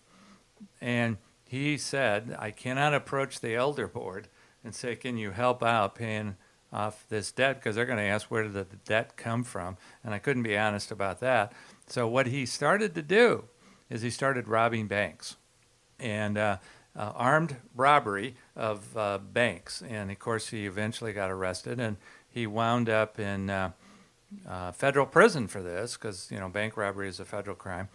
And 0.81 1.17
he 1.45 1.77
said, 1.77 2.37
I 2.39 2.51
cannot 2.51 2.95
approach 2.95 3.41
the 3.41 3.55
elder 3.57 3.89
board 3.89 4.29
and 4.63 4.75
say, 4.75 4.95
Can 4.95 5.17
you 5.17 5.33
help 5.33 5.63
out 5.63 5.95
paying 5.95 6.37
off 6.73 7.05
this 7.09 7.33
debt 7.33 7.57
because 7.57 7.77
they're 7.77 7.87
going 7.87 7.99
to 7.99 8.05
ask 8.05 8.31
where 8.31 8.45
did 8.45 8.55
the 8.55 8.65
debt 8.87 9.17
come 9.17 9.45
from, 9.45 9.77
and 10.05 10.15
I 10.15 10.19
couldn't 10.19 10.43
be 10.43 10.57
honest 10.57 10.91
about 10.91 11.21
that. 11.21 11.53
So 11.87 12.07
what 12.07 12.27
he 12.27 12.47
started 12.47 12.95
to 12.95 13.03
do 13.03 13.45
is 13.89 14.03
he 14.03 14.11
started 14.11 14.47
robbing 14.47 14.87
banks, 14.87 15.37
and 15.99 16.39
uh, 16.39 16.59
uh, 16.97 17.13
armed 17.15 17.57
robbery 17.75 18.37
of 18.57 18.97
uh, 18.97 19.19
banks, 19.19 19.83
and 19.83 20.11
of 20.11 20.19
course 20.19 20.49
he 20.49 20.67
eventually 20.67 21.13
got 21.13 21.31
arrested, 21.31 21.81
and 21.81 21.97
he 22.29 22.47
wound 22.47 22.89
up 22.89 23.19
in 23.19 23.51
uh, 23.51 23.71
uh, 24.49 24.73
federal 24.73 25.07
prison 25.07 25.49
for 25.49 25.63
this 25.63 25.97
because 25.97 26.31
you 26.31 26.39
know 26.39 26.49
bank 26.49 26.77
robbery 26.77 27.09
is 27.09 27.21
a 27.21 27.25
federal 27.25 27.57
crime, 27.57 27.89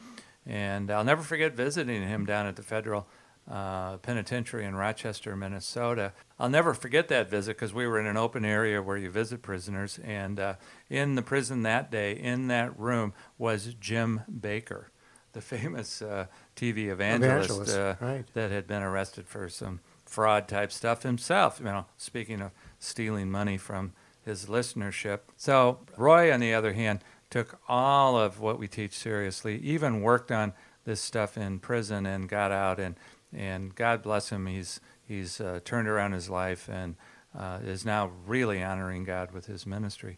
and 0.46 0.92
I'll 0.92 1.04
never 1.04 1.24
forget 1.24 1.54
visiting 1.54 2.04
him 2.04 2.26
down 2.26 2.46
at 2.46 2.56
the 2.56 2.64
federal 2.64 3.08
uh, 3.50 3.98
penitentiary 3.98 4.66
in 4.66 4.76
Rochester, 4.76 5.36
Minnesota. 5.36 6.14
I'll 6.40 6.50
never 6.50 6.74
forget 6.74 7.08
that 7.10 7.30
visit 7.30 7.56
because 7.58 7.74
we 7.74 7.86
were 7.86 8.00
in 8.00 8.08
an 8.08 8.18
open 8.18 8.44
area 8.44 8.82
where 8.82 8.98
you 8.98 9.10
visit 9.10 9.42
prisoners, 9.42 10.00
and 10.04 10.40
uh, 10.40 10.54
in 10.90 11.16
the 11.16 11.22
prison 11.22 11.64
that 11.64 11.92
day, 11.92 12.14
in 12.14 12.48
that 12.48 12.78
room, 12.80 13.14
was 13.38 13.76
Jim 13.80 14.22
Bakker, 14.32 14.86
the 15.34 15.42
famous 15.42 16.02
uh, 16.02 16.26
TV 16.56 16.88
evangelist, 16.88 17.50
Evangelist, 17.52 17.78
uh, 17.78 17.96
right. 18.00 18.26
that 18.34 18.52
had 18.52 18.66
been 18.68 18.82
arrested 18.82 19.28
for 19.28 19.48
some 19.50 19.80
fraud 20.06 20.48
type 20.48 20.72
stuff 20.72 21.04
himself. 21.04 21.60
You 21.60 21.66
know, 21.66 21.86
speaking 21.98 22.42
of 22.42 22.52
stealing 22.80 23.30
money 23.30 23.58
from 23.58 23.94
his 24.24 24.48
listenership. 24.48 25.20
So 25.38 25.80
Roy, 25.98 26.34
on 26.34 26.40
the 26.40 26.54
other 26.54 26.74
hand, 26.74 27.02
took 27.30 27.60
all 27.68 28.18
of 28.18 28.40
what 28.40 28.58
we 28.58 28.68
teach 28.68 28.94
seriously, 28.94 29.60
even 29.60 30.02
worked 30.02 30.32
on 30.32 30.54
this 30.86 31.02
stuff 31.02 31.38
in 31.38 31.60
prison 31.60 32.06
and 32.06 32.30
got 32.30 32.52
out 32.52 32.80
and 32.80 32.96
and 33.36 33.76
God 33.76 34.02
bless 34.02 34.30
him, 34.30 34.48
he's 34.48 34.80
he's 35.08 35.40
uh, 35.42 35.60
turned 35.64 35.88
around 35.88 36.14
his 36.14 36.30
life 36.30 36.70
and 36.72 36.96
uh, 37.38 37.60
is 37.64 37.86
now 37.86 38.12
really 38.26 38.64
honoring 38.64 39.04
God 39.04 39.32
with 39.32 39.46
his 39.46 39.66
ministry. 39.66 40.18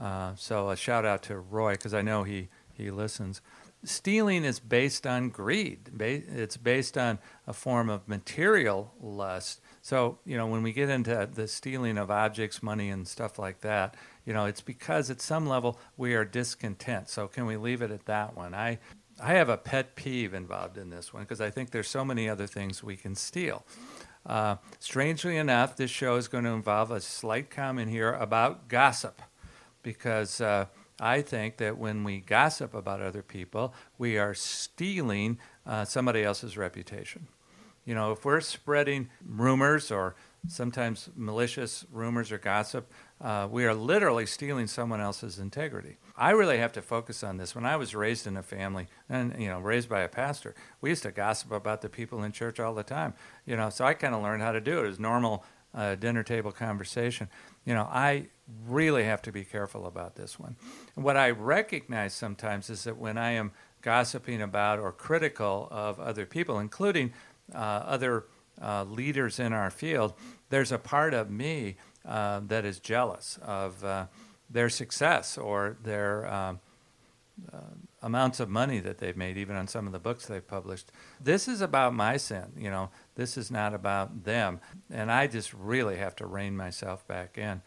Uh, 0.00 0.34
so 0.36 0.70
a 0.70 0.76
shout 0.76 1.04
out 1.04 1.22
to 1.24 1.38
Roy 1.38 1.72
because 1.72 1.94
I 1.94 2.02
know 2.02 2.24
he 2.24 2.48
he 2.72 2.90
listens. 2.90 3.40
Stealing 3.84 4.44
is 4.44 4.58
based 4.58 5.06
on 5.06 5.28
greed. 5.28 5.90
It's 6.00 6.56
based 6.56 6.98
on 6.98 7.20
a 7.46 7.52
form 7.52 7.88
of 7.88 8.08
material 8.08 8.92
lust. 9.00 9.60
So 9.82 10.18
you 10.24 10.36
know 10.36 10.46
when 10.46 10.62
we 10.62 10.72
get 10.72 10.88
into 10.88 11.28
the 11.32 11.46
stealing 11.46 11.96
of 11.96 12.10
objects, 12.10 12.62
money, 12.62 12.90
and 12.90 13.06
stuff 13.06 13.38
like 13.38 13.60
that, 13.60 13.96
you 14.24 14.32
know 14.32 14.46
it's 14.46 14.60
because 14.60 15.10
at 15.10 15.20
some 15.20 15.48
level 15.48 15.78
we 15.96 16.14
are 16.14 16.24
discontent. 16.24 17.08
So 17.08 17.28
can 17.28 17.46
we 17.46 17.56
leave 17.56 17.82
it 17.82 17.90
at 17.90 18.06
that 18.06 18.36
one? 18.36 18.54
I 18.54 18.78
I 19.20 19.34
have 19.34 19.48
a 19.48 19.56
pet 19.56 19.96
peeve 19.96 20.32
involved 20.32 20.78
in 20.78 20.90
this 20.90 21.12
one 21.12 21.24
because 21.24 21.40
I 21.40 21.50
think 21.50 21.70
there's 21.70 21.88
so 21.88 22.04
many 22.04 22.28
other 22.28 22.46
things 22.46 22.82
we 22.82 22.96
can 22.96 23.14
steal. 23.14 23.64
Uh, 24.24 24.56
strangely 24.78 25.36
enough, 25.36 25.76
this 25.76 25.90
show 25.90 26.16
is 26.16 26.28
going 26.28 26.44
to 26.44 26.50
involve 26.50 26.90
a 26.90 27.00
slight 27.00 27.50
comment 27.50 27.90
here 27.90 28.12
about 28.12 28.68
gossip 28.68 29.22
because 29.82 30.40
uh, 30.40 30.66
I 31.00 31.22
think 31.22 31.56
that 31.58 31.78
when 31.78 32.04
we 32.04 32.20
gossip 32.20 32.74
about 32.74 33.00
other 33.00 33.22
people, 33.22 33.74
we 33.96 34.18
are 34.18 34.34
stealing 34.34 35.38
uh, 35.66 35.84
somebody 35.84 36.22
else's 36.22 36.56
reputation. 36.56 37.28
You 37.84 37.94
know, 37.94 38.12
if 38.12 38.24
we're 38.24 38.40
spreading 38.42 39.08
rumors 39.26 39.90
or 39.90 40.14
sometimes 40.46 41.08
malicious 41.16 41.86
rumors 41.90 42.30
or 42.30 42.38
gossip, 42.38 42.92
uh, 43.20 43.48
we 43.50 43.64
are 43.64 43.74
literally 43.74 44.26
stealing 44.26 44.68
someone 44.68 45.00
else's 45.00 45.38
integrity. 45.38 45.96
I 46.16 46.30
really 46.30 46.58
have 46.58 46.72
to 46.72 46.82
focus 46.82 47.24
on 47.24 47.36
this. 47.36 47.54
When 47.54 47.66
I 47.66 47.76
was 47.76 47.94
raised 47.94 48.26
in 48.26 48.36
a 48.36 48.42
family 48.42 48.86
and 49.08 49.34
you 49.40 49.48
know 49.48 49.58
raised 49.58 49.88
by 49.88 50.02
a 50.02 50.08
pastor, 50.08 50.54
we 50.80 50.90
used 50.90 51.02
to 51.02 51.10
gossip 51.10 51.50
about 51.50 51.82
the 51.82 51.88
people 51.88 52.22
in 52.22 52.32
church 52.32 52.60
all 52.60 52.74
the 52.74 52.84
time. 52.84 53.14
You 53.44 53.56
know, 53.56 53.70
so 53.70 53.84
I 53.84 53.94
kind 53.94 54.14
of 54.14 54.22
learned 54.22 54.42
how 54.42 54.52
to 54.52 54.60
do 54.60 54.84
it 54.84 54.88
as 54.88 55.00
normal 55.00 55.44
uh, 55.74 55.96
dinner 55.96 56.22
table 56.22 56.52
conversation. 56.52 57.28
You 57.64 57.74
know, 57.74 57.88
I 57.90 58.26
really 58.66 59.04
have 59.04 59.22
to 59.22 59.32
be 59.32 59.44
careful 59.44 59.86
about 59.86 60.14
this 60.14 60.38
one. 60.38 60.56
What 60.94 61.16
I 61.16 61.30
recognize 61.30 62.14
sometimes 62.14 62.70
is 62.70 62.84
that 62.84 62.96
when 62.96 63.18
I 63.18 63.32
am 63.32 63.52
gossiping 63.82 64.42
about 64.42 64.78
or 64.78 64.92
critical 64.92 65.68
of 65.70 65.98
other 66.00 66.24
people, 66.24 66.58
including 66.58 67.12
uh, 67.54 67.58
other 67.58 68.26
uh, 68.60 68.84
leaders 68.84 69.38
in 69.38 69.52
our 69.52 69.70
field, 69.70 70.14
there's 70.50 70.72
a 70.72 70.78
part 70.78 71.14
of 71.14 71.30
me 71.30 71.76
uh, 72.06 72.40
that 72.46 72.64
is 72.64 72.78
jealous 72.80 73.38
of 73.42 73.84
uh, 73.84 74.06
their 74.50 74.68
success 74.68 75.36
or 75.38 75.76
their 75.82 76.26
um, 76.32 76.60
uh, 77.52 77.58
amounts 78.02 78.40
of 78.40 78.48
money 78.48 78.80
that 78.80 78.98
they've 78.98 79.16
made, 79.16 79.36
even 79.36 79.56
on 79.56 79.68
some 79.68 79.86
of 79.86 79.92
the 79.92 79.98
books 79.98 80.26
they've 80.26 80.46
published. 80.46 80.90
This 81.20 81.48
is 81.48 81.60
about 81.60 81.94
my 81.94 82.16
sin, 82.16 82.52
you 82.56 82.70
know. 82.70 82.90
This 83.14 83.36
is 83.36 83.50
not 83.50 83.74
about 83.74 84.24
them, 84.24 84.60
and 84.90 85.10
I 85.10 85.26
just 85.26 85.52
really 85.54 85.96
have 85.96 86.16
to 86.16 86.26
rein 86.26 86.56
myself 86.56 87.06
back 87.06 87.38
in. 87.38 87.62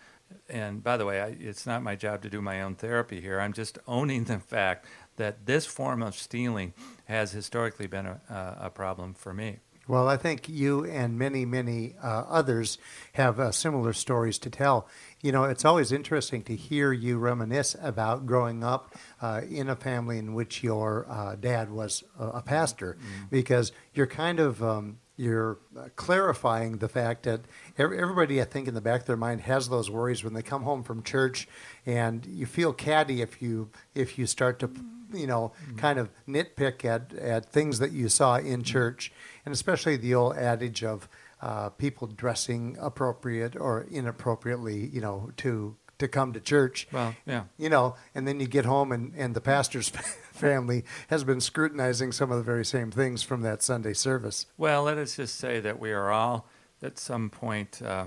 And 0.50 0.84
by 0.84 0.98
the 0.98 1.06
way, 1.06 1.22
I, 1.22 1.36
it's 1.40 1.66
not 1.66 1.84
my 1.84 1.96
job 1.96 2.22
to 2.24 2.30
do 2.30 2.42
my 2.42 2.62
own 2.62 2.76
therapy 2.76 3.22
here. 3.22 3.40
I'm 3.40 3.54
just 3.54 3.78
owning 3.88 4.26
the 4.26 4.40
fact 4.40 4.86
that 5.18 5.46
this 5.46 5.66
form 5.66 6.02
of 6.02 6.16
stealing 6.16 6.74
has 7.06 7.32
historically 7.32 7.88
been 7.88 8.06
a, 8.06 8.22
a 8.60 8.70
problem 8.70 9.14
for 9.14 9.34
me. 9.34 9.60
Well, 9.92 10.08
I 10.08 10.16
think 10.16 10.48
you 10.48 10.86
and 10.86 11.20
many, 11.20 11.44
many 11.44 11.96
uh, 12.02 12.24
others 12.30 12.78
have 13.12 13.42
uh, 13.42 13.52
similar 13.52 13.92
stories 13.92 14.40
to 14.40 14.50
tell. 14.50 14.88
You 15.22 15.34
know, 15.34 15.44
it's 15.44 15.66
always 15.66 15.92
interesting 15.92 16.44
to 16.44 16.56
hear 16.56 16.94
you 16.94 17.18
reminisce 17.18 17.76
about 17.82 18.26
growing 18.26 18.64
up 18.64 18.96
uh, 19.22 19.42
in 19.50 19.68
a 19.68 19.76
family 19.76 20.18
in 20.18 20.34
which 20.34 20.64
your 20.64 21.06
uh, 21.10 21.36
dad 21.36 21.70
was 21.70 22.06
a, 22.18 22.26
a 22.28 22.42
pastor, 22.42 22.98
because 23.30 23.74
you're 23.94 24.08
kind 24.08 24.40
of 24.40 24.64
um, 24.64 25.00
you're 25.18 25.60
clarifying 25.98 26.78
the 26.78 26.88
fact 26.88 27.24
that 27.24 27.42
everybody, 27.78 28.42
I 28.42 28.46
think, 28.46 28.70
in 28.70 28.74
the 28.74 28.80
back 28.80 29.02
of 29.02 29.08
their 29.08 29.18
mind 29.18 29.42
has 29.42 29.68
those 29.68 29.92
worries 29.92 30.24
when 30.24 30.34
they 30.34 30.42
come 30.42 30.64
home 30.64 30.84
from 30.84 31.04
church, 31.04 31.50
and 31.86 32.26
you 32.26 32.46
feel 32.46 32.72
catty 32.72 33.22
if 33.22 33.42
you 33.42 33.70
if 33.94 34.18
you 34.18 34.26
start 34.26 34.58
to 34.60 34.72
you 35.14 35.28
know, 35.28 35.52
kind 35.78 36.00
of 36.00 36.10
nitpick 36.28 36.86
at, 36.86 37.14
at 37.14 37.52
things 37.52 37.80
that 37.80 37.92
you 37.92 38.10
saw 38.10 38.38
in 38.38 38.64
church, 38.64 39.12
and 39.46 39.54
especially 39.54 39.98
the 39.98 40.16
old 40.16 40.36
adage 40.38 40.84
of 40.84 41.08
uh, 41.42 41.70
people 41.70 42.08
dressing 42.08 42.78
appropriate 42.80 43.56
or 43.56 43.88
inappropriately, 43.90 44.88
you 44.88 45.02
know, 45.02 45.32
to 45.38 45.76
to 46.02 46.08
come 46.08 46.34
to 46.34 46.40
church. 46.40 46.88
Well, 46.92 47.16
yeah. 47.26 47.44
You 47.58 47.70
know, 47.70 47.96
and 48.14 48.28
then 48.28 48.40
you 48.40 48.48
get 48.48 48.66
home 48.66 48.92
and, 48.92 49.14
and 49.16 49.36
the 49.36 49.42
pastor's 49.42 49.90
family 50.34 50.84
has 51.08 51.24
been 51.24 51.40
scrutinizing 51.40 52.12
some 52.12 52.32
of 52.32 52.38
the 52.38 52.44
very 52.44 52.66
same 52.66 52.90
things 52.92 53.22
from 53.24 53.42
that 53.44 53.62
Sunday 53.62 53.94
service. 53.94 54.48
Well, 54.58 54.84
let 54.84 54.98
us 54.98 55.16
just 55.16 55.36
say 55.36 55.60
that 55.60 55.80
we 55.80 55.92
are 55.92 56.12
all 56.12 56.48
at 56.82 56.98
some 56.98 57.30
point 57.30 57.82
uh, 57.84 58.06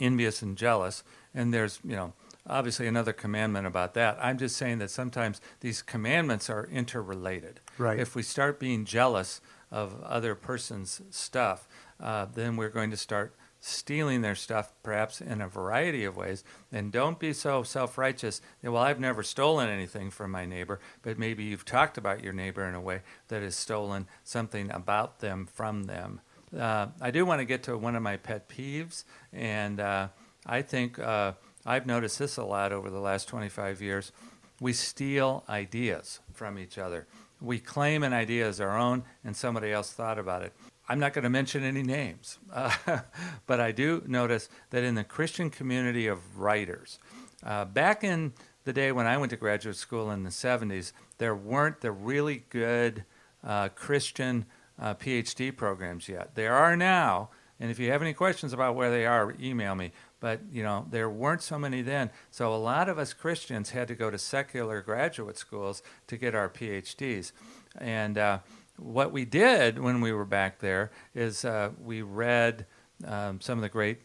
envious 0.00 0.42
and 0.42 0.58
jealous, 0.58 1.04
and 1.32 1.54
there's, 1.54 1.78
you 1.84 1.94
know, 1.94 2.14
obviously 2.46 2.86
another 2.86 3.12
commandment 3.12 3.66
about 3.66 3.94
that. 3.94 4.18
I'm 4.20 4.38
just 4.38 4.56
saying 4.56 4.78
that 4.78 4.90
sometimes 4.90 5.40
these 5.60 5.82
commandments 5.82 6.50
are 6.50 6.66
interrelated. 6.66 7.60
Right. 7.78 7.98
If 7.98 8.14
we 8.14 8.22
start 8.22 8.58
being 8.58 8.84
jealous 8.84 9.40
of 9.70 10.02
other 10.02 10.34
person's 10.34 11.00
stuff, 11.10 11.68
uh, 12.00 12.26
then 12.34 12.56
we're 12.56 12.68
going 12.68 12.90
to 12.90 12.96
start 12.96 13.34
stealing 13.64 14.22
their 14.22 14.34
stuff, 14.34 14.72
perhaps 14.82 15.20
in 15.20 15.40
a 15.40 15.48
variety 15.48 16.04
of 16.04 16.16
ways. 16.16 16.42
And 16.72 16.90
don't 16.90 17.18
be 17.18 17.32
so 17.32 17.62
self 17.62 17.96
righteous. 17.96 18.40
Well, 18.62 18.76
I've 18.76 19.00
never 19.00 19.22
stolen 19.22 19.68
anything 19.68 20.10
from 20.10 20.32
my 20.32 20.44
neighbor, 20.44 20.80
but 21.02 21.18
maybe 21.18 21.44
you've 21.44 21.64
talked 21.64 21.96
about 21.96 22.24
your 22.24 22.32
neighbor 22.32 22.66
in 22.66 22.74
a 22.74 22.80
way 22.80 23.02
that 23.28 23.42
has 23.42 23.56
stolen 23.56 24.08
something 24.24 24.70
about 24.70 25.20
them 25.20 25.46
from 25.46 25.84
them. 25.84 26.20
Uh, 26.58 26.88
I 27.00 27.10
do 27.10 27.24
want 27.24 27.38
to 27.38 27.44
get 27.44 27.62
to 27.62 27.78
one 27.78 27.96
of 27.96 28.02
my 28.02 28.16
pet 28.16 28.48
peeves, 28.48 29.04
and 29.32 29.80
uh, 29.80 30.08
I 30.44 30.60
think 30.62 30.98
uh, 30.98 31.32
I've 31.64 31.86
noticed 31.86 32.18
this 32.18 32.36
a 32.36 32.44
lot 32.44 32.72
over 32.72 32.90
the 32.90 33.00
last 33.00 33.28
25 33.28 33.80
years. 33.80 34.12
We 34.60 34.72
steal 34.72 35.44
ideas 35.48 36.20
from 36.32 36.58
each 36.58 36.78
other. 36.78 37.06
We 37.40 37.58
claim 37.58 38.02
an 38.02 38.12
idea 38.12 38.46
as 38.46 38.60
our 38.60 38.78
own, 38.78 39.04
and 39.24 39.36
somebody 39.36 39.72
else 39.72 39.92
thought 39.92 40.18
about 40.18 40.42
it. 40.42 40.52
I'm 40.88 40.98
not 40.98 41.12
going 41.12 41.24
to 41.24 41.30
mention 41.30 41.64
any 41.64 41.82
names, 41.82 42.38
uh, 42.52 42.72
but 43.46 43.60
I 43.60 43.72
do 43.72 44.02
notice 44.06 44.48
that 44.70 44.84
in 44.84 44.94
the 44.94 45.04
Christian 45.04 45.50
community 45.50 46.06
of 46.06 46.38
writers, 46.38 46.98
uh, 47.44 47.64
back 47.64 48.04
in 48.04 48.32
the 48.64 48.72
day 48.72 48.92
when 48.92 49.06
I 49.06 49.16
went 49.16 49.30
to 49.30 49.36
graduate 49.36 49.76
school 49.76 50.10
in 50.10 50.22
the 50.22 50.30
70s, 50.30 50.92
there 51.18 51.34
weren't 51.34 51.80
the 51.80 51.92
really 51.92 52.44
good 52.50 53.04
uh, 53.44 53.68
Christian 53.70 54.46
uh, 54.80 54.94
PhD 54.94 55.56
programs 55.56 56.08
yet. 56.08 56.34
There 56.34 56.54
are 56.54 56.76
now, 56.76 57.30
and 57.58 57.70
if 57.70 57.78
you 57.78 57.90
have 57.90 58.02
any 58.02 58.12
questions 58.12 58.52
about 58.52 58.74
where 58.74 58.90
they 58.90 59.06
are, 59.06 59.34
email 59.40 59.74
me. 59.74 59.92
But 60.22 60.40
you 60.52 60.62
know, 60.62 60.86
there 60.88 61.10
weren't 61.10 61.42
so 61.42 61.58
many 61.58 61.82
then. 61.82 62.10
So 62.30 62.54
a 62.54 62.56
lot 62.56 62.88
of 62.88 62.96
us 62.96 63.12
Christians 63.12 63.70
had 63.70 63.88
to 63.88 63.96
go 63.96 64.08
to 64.08 64.18
secular 64.18 64.80
graduate 64.80 65.36
schools 65.36 65.82
to 66.06 66.16
get 66.16 66.32
our 66.32 66.48
PhDs, 66.48 67.32
and 67.76 68.16
uh, 68.16 68.38
what 68.76 69.10
we 69.10 69.24
did 69.24 69.80
when 69.80 70.00
we 70.00 70.12
were 70.12 70.24
back 70.24 70.60
there 70.60 70.92
is 71.12 71.44
uh, 71.44 71.70
we 71.82 72.02
read 72.02 72.66
um, 73.04 73.40
some 73.40 73.58
of 73.58 73.62
the 73.62 73.68
great 73.68 74.02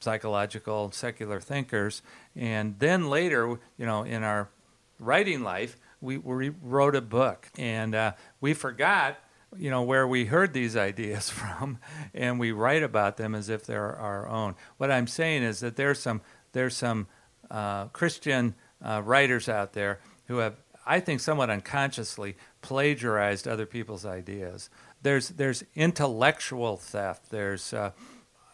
psychological 0.00 0.90
secular 0.90 1.40
thinkers, 1.40 2.02
and 2.34 2.76
then 2.80 3.08
later, 3.08 3.58
you 3.78 3.86
know, 3.86 4.02
in 4.02 4.24
our 4.24 4.50
writing 4.98 5.44
life, 5.44 5.78
we, 6.00 6.18
we 6.18 6.50
wrote 6.62 6.96
a 6.96 7.00
book, 7.00 7.48
and 7.56 7.94
uh, 7.94 8.12
we 8.40 8.54
forgot, 8.54 9.18
you 9.58 9.70
know, 9.70 9.82
where 9.82 10.06
we 10.06 10.26
heard 10.26 10.52
these 10.52 10.76
ideas 10.90 11.30
from, 11.30 11.78
and 12.12 12.38
we 12.38 12.52
write 12.52 12.82
about 12.82 13.16
them 13.16 13.34
as 13.34 13.48
if 13.48 13.64
they're 13.66 13.96
our 13.96 14.28
own. 14.28 14.54
What 14.76 14.90
I'm 14.90 15.06
saying 15.06 15.42
is 15.42 15.60
that 15.60 15.76
there's 15.76 16.00
some 16.00 16.20
there's 16.52 16.76
some 16.76 17.08
uh, 17.50 17.86
Christian 17.86 18.54
uh, 18.84 19.02
writers 19.04 19.48
out 19.48 19.72
there 19.72 20.00
who 20.26 20.38
have, 20.38 20.56
I 20.86 21.00
think, 21.00 21.20
somewhat 21.20 21.50
unconsciously 21.50 22.36
plagiarized 22.62 23.46
other 23.46 23.66
people's 23.66 24.06
ideas. 24.06 24.70
There's 25.02 25.30
there's 25.30 25.64
intellectual 25.74 26.76
theft. 26.76 27.30
There's 27.30 27.72
uh, 27.72 27.90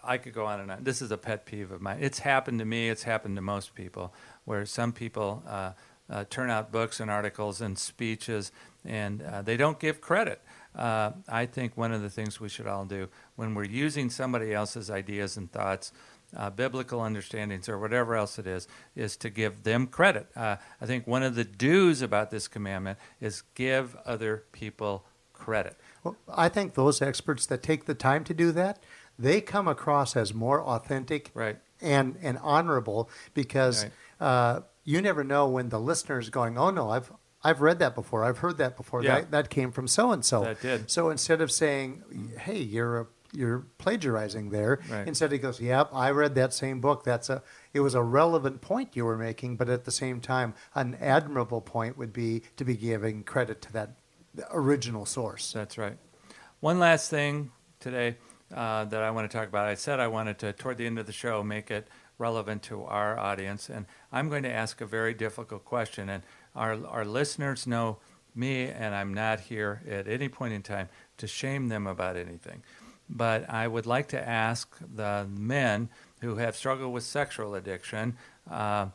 I 0.03 0.19
could 0.19 0.35
go 0.35 0.47
on 0.47 0.61
and 0.61 0.71
on. 0.71 0.85
This 0.85 1.03
is 1.03 1.11
a 1.11 1.19
pet 1.19 1.47
peeve 1.47 1.71
of 1.71 1.81
mine. 1.81 1.99
It's 2.01 2.21
happened 2.21 2.59
to 2.59 2.65
me. 2.65 2.89
It's 2.89 3.03
happened 3.03 3.37
to 3.37 3.43
most 3.43 3.75
people, 3.75 4.13
where 4.45 4.67
some 4.67 4.93
people 4.93 5.43
uh, 5.47 5.73
uh, 6.09 6.25
turn 6.29 6.51
out 6.51 6.73
books 6.73 7.01
and 7.01 7.11
articles 7.11 7.61
and 7.61 7.79
speeches, 7.79 8.51
and 8.85 9.23
uh, 9.23 9.43
they 9.43 9.57
don't 9.57 9.79
give 9.79 10.01
credit. 10.01 10.43
Uh, 10.75 11.13
I 11.29 11.47
think 11.47 11.77
one 11.77 11.93
of 11.93 12.03
the 12.03 12.11
things 12.11 12.41
we 12.41 12.49
should 12.49 12.67
all 12.67 12.85
do 12.85 13.09
when 13.37 13.55
we're 13.55 13.65
using 13.65 14.09
somebody 14.11 14.55
else's 14.55 14.91
ideas 14.91 15.37
and 15.37 15.51
thoughts, 15.51 15.93
uh, 16.37 16.49
biblical 16.51 17.01
understandings, 17.01 17.69
or 17.69 17.79
whatever 17.79 18.15
else 18.15 18.39
it 18.39 18.47
is, 18.47 18.69
is 18.95 19.17
to 19.17 19.31
give 19.31 19.65
them 19.65 19.87
credit. 19.89 20.29
Uh, 20.37 20.57
I 20.81 20.87
think 20.87 21.07
one 21.07 21.23
of 21.25 21.35
the 21.35 21.45
do's 21.45 22.03
about 22.03 22.31
this 22.31 22.47
commandment 22.47 22.99
is 23.21 23.43
give 23.55 23.97
other 24.07 24.45
people 24.53 25.05
credit. 25.33 25.77
Well, 26.05 26.17
I 26.29 26.49
think 26.49 26.75
those 26.75 27.03
experts 27.03 27.47
that 27.47 27.63
take 27.63 27.87
the 27.87 27.95
time 27.95 28.23
to 28.25 28.35
do 28.35 28.53
that, 28.53 28.81
they 29.19 29.41
come 29.41 29.67
across 29.67 30.17
as 30.17 30.33
more 30.33 30.63
authentic 30.63 31.31
Right. 31.35 31.59
and, 31.81 32.17
and 32.23 32.39
honorable 32.39 33.11
because 33.35 33.85
Right. 33.85 33.93
uh, 34.27 34.61
you 34.85 35.03
never 35.03 35.25
know 35.25 35.49
when 35.49 35.69
the 35.71 35.81
listener 35.81 36.19
is 36.19 36.31
going, 36.31 36.57
oh 36.57 36.71
no, 36.71 36.91
I've 36.91 37.13
I've 37.43 37.61
read 37.61 37.79
that 37.79 37.95
before. 37.95 38.25
I've 38.25 38.39
heard 38.39 38.59
that 38.59 38.77
before. 38.77 39.03
Yeah. 39.03 39.21
That, 39.21 39.31
that 39.31 39.51
came 39.51 39.73
from 39.73 39.89
so 39.89 40.13
and 40.13 40.25
so. 40.25 40.45
That 40.45 40.61
did. 40.61 40.91
So 40.91 41.11
instead 41.11 41.41
of 41.41 41.51
saying, 41.51 42.03
"Hey, 42.39 42.59
you're 42.59 43.01
a, 43.01 43.07
you're 43.33 43.67
plagiarizing 43.79 44.51
there," 44.51 44.81
Right. 44.91 45.09
instead 45.09 45.33
he 45.33 45.39
goes, 45.39 45.61
"Yep, 45.61 45.91
I 45.93 46.11
read 46.11 46.35
that 46.35 46.53
same 46.53 46.81
book. 46.81 47.05
That's 47.05 47.31
a 47.31 47.43
it 47.73 47.81
was 47.81 47.95
a 47.95 48.03
relevant 48.03 48.61
point 48.61 48.95
you 48.95 49.05
were 49.05 49.17
making, 49.17 49.57
but 49.57 49.69
at 49.69 49.85
the 49.85 49.93
same 49.93 50.21
time, 50.21 50.55
an 50.75 50.97
admirable 51.01 51.61
point 51.61 51.97
would 51.97 52.13
be 52.13 52.43
to 52.57 52.65
be 52.65 52.77
giving 52.77 53.23
credit 53.23 53.63
to 53.63 53.73
that 53.73 53.91
original 54.53 55.07
source." 55.07 55.53
That's 55.53 55.79
right. 55.79 55.97
One 56.61 56.79
last 56.79 57.09
thing 57.09 57.53
today 57.79 58.17
uh, 58.55 58.85
that 58.85 59.03
I 59.03 59.11
want 59.13 59.31
to 59.31 59.35
talk 59.35 59.49
about. 59.49 59.67
I 59.67 59.77
said 59.77 59.99
I 59.99 60.09
wanted 60.09 60.39
to, 60.41 60.53
toward 60.53 60.77
the 60.77 60.85
end 60.87 60.99
of 60.99 61.07
the 61.07 61.13
show, 61.13 61.43
make 61.43 61.71
it 61.71 61.89
relevant 62.21 62.63
to 62.65 62.85
our 62.85 63.19
audience, 63.19 63.69
and 63.69 63.87
I'm 64.13 64.29
going 64.29 64.43
to 64.43 64.53
ask 64.53 64.81
a 64.81 64.87
very 64.87 65.15
difficult 65.15 65.65
question. 65.65 66.09
And 66.09 66.23
our 66.55 66.87
our 66.87 67.05
listeners 67.05 67.67
know 67.67 67.99
me, 68.35 68.69
and 68.69 68.95
I'm 68.95 69.13
not 69.15 69.41
here 69.41 69.83
at 69.89 70.07
any 70.07 70.29
point 70.29 70.53
in 70.53 70.63
time 70.63 70.89
to 71.17 71.27
shame 71.27 71.69
them 71.69 71.87
about 71.87 72.17
anything. 72.17 72.63
But 73.09 73.51
I 73.51 73.67
would 73.67 73.87
like 73.87 74.09
to 74.09 74.29
ask 74.29 74.77
the 74.95 75.27
men 75.29 75.89
who 76.21 76.37
have 76.37 76.55
struggled 76.55 76.93
with 76.93 77.03
sexual 77.03 77.55
addiction 77.55 78.17
uh, 78.49 78.89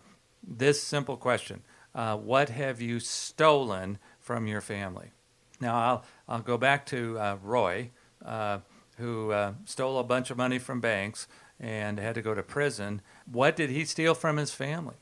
this 0.48 0.82
simple 0.82 1.18
question: 1.18 1.64
uh, 1.94 2.16
What 2.18 2.50
have 2.50 2.80
you 2.80 3.00
stolen 3.00 3.98
from 4.20 4.48
your 4.48 4.62
family? 4.62 5.12
Now, 5.60 5.76
I'll, 5.76 6.04
I'll 6.28 6.42
go 6.42 6.58
back 6.58 6.86
to 6.88 7.18
uh, 7.18 7.38
Roy, 7.42 7.92
uh, 8.24 8.60
who 8.98 9.32
uh, 9.32 9.54
stole 9.66 10.00
a 10.00 10.04
bunch 10.04 10.30
of 10.30 10.38
money 10.38 10.60
from 10.60 10.82
banks 10.82 11.28
and 11.60 12.00
had 12.00 12.16
to 12.16 12.22
go 12.22 12.34
to 12.34 12.44
prison. 12.44 13.02
What 13.32 13.56
did 13.56 13.70
he 13.70 13.86
steal 13.86 14.14
from 14.14 14.38
his 14.38 14.52
family? 14.52 14.96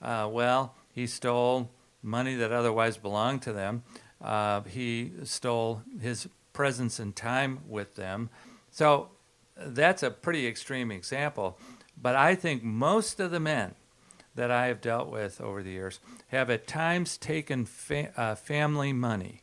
Uh, 0.00 0.28
well, 0.30 0.74
he 0.92 1.06
stole 1.06 1.70
money 2.02 2.34
that 2.34 2.52
otherwise 2.52 2.96
belonged 2.96 3.42
to 3.42 3.52
them. 3.52 3.82
Uh, 4.20 4.60
he 4.62 5.12
stole 5.24 5.82
his 6.00 6.28
presence 6.52 6.98
and 6.98 7.14
time 7.16 7.60
with 7.68 7.96
them. 7.96 8.30
So 8.70 9.10
that's 9.56 10.02
a 10.02 10.10
pretty 10.10 10.46
extreme 10.46 10.90
example. 10.90 11.58
But 12.00 12.16
I 12.16 12.34
think 12.34 12.62
most 12.62 13.20
of 13.20 13.30
the 13.30 13.40
men 13.40 13.74
that 14.34 14.50
I 14.50 14.66
have 14.66 14.80
dealt 14.80 15.10
with 15.10 15.40
over 15.40 15.62
the 15.62 15.70
years 15.70 16.00
have 16.28 16.50
at 16.50 16.66
times 16.66 17.16
taken 17.16 17.64
fa- 17.64 18.12
uh, 18.16 18.34
family 18.34 18.92
money 18.92 19.42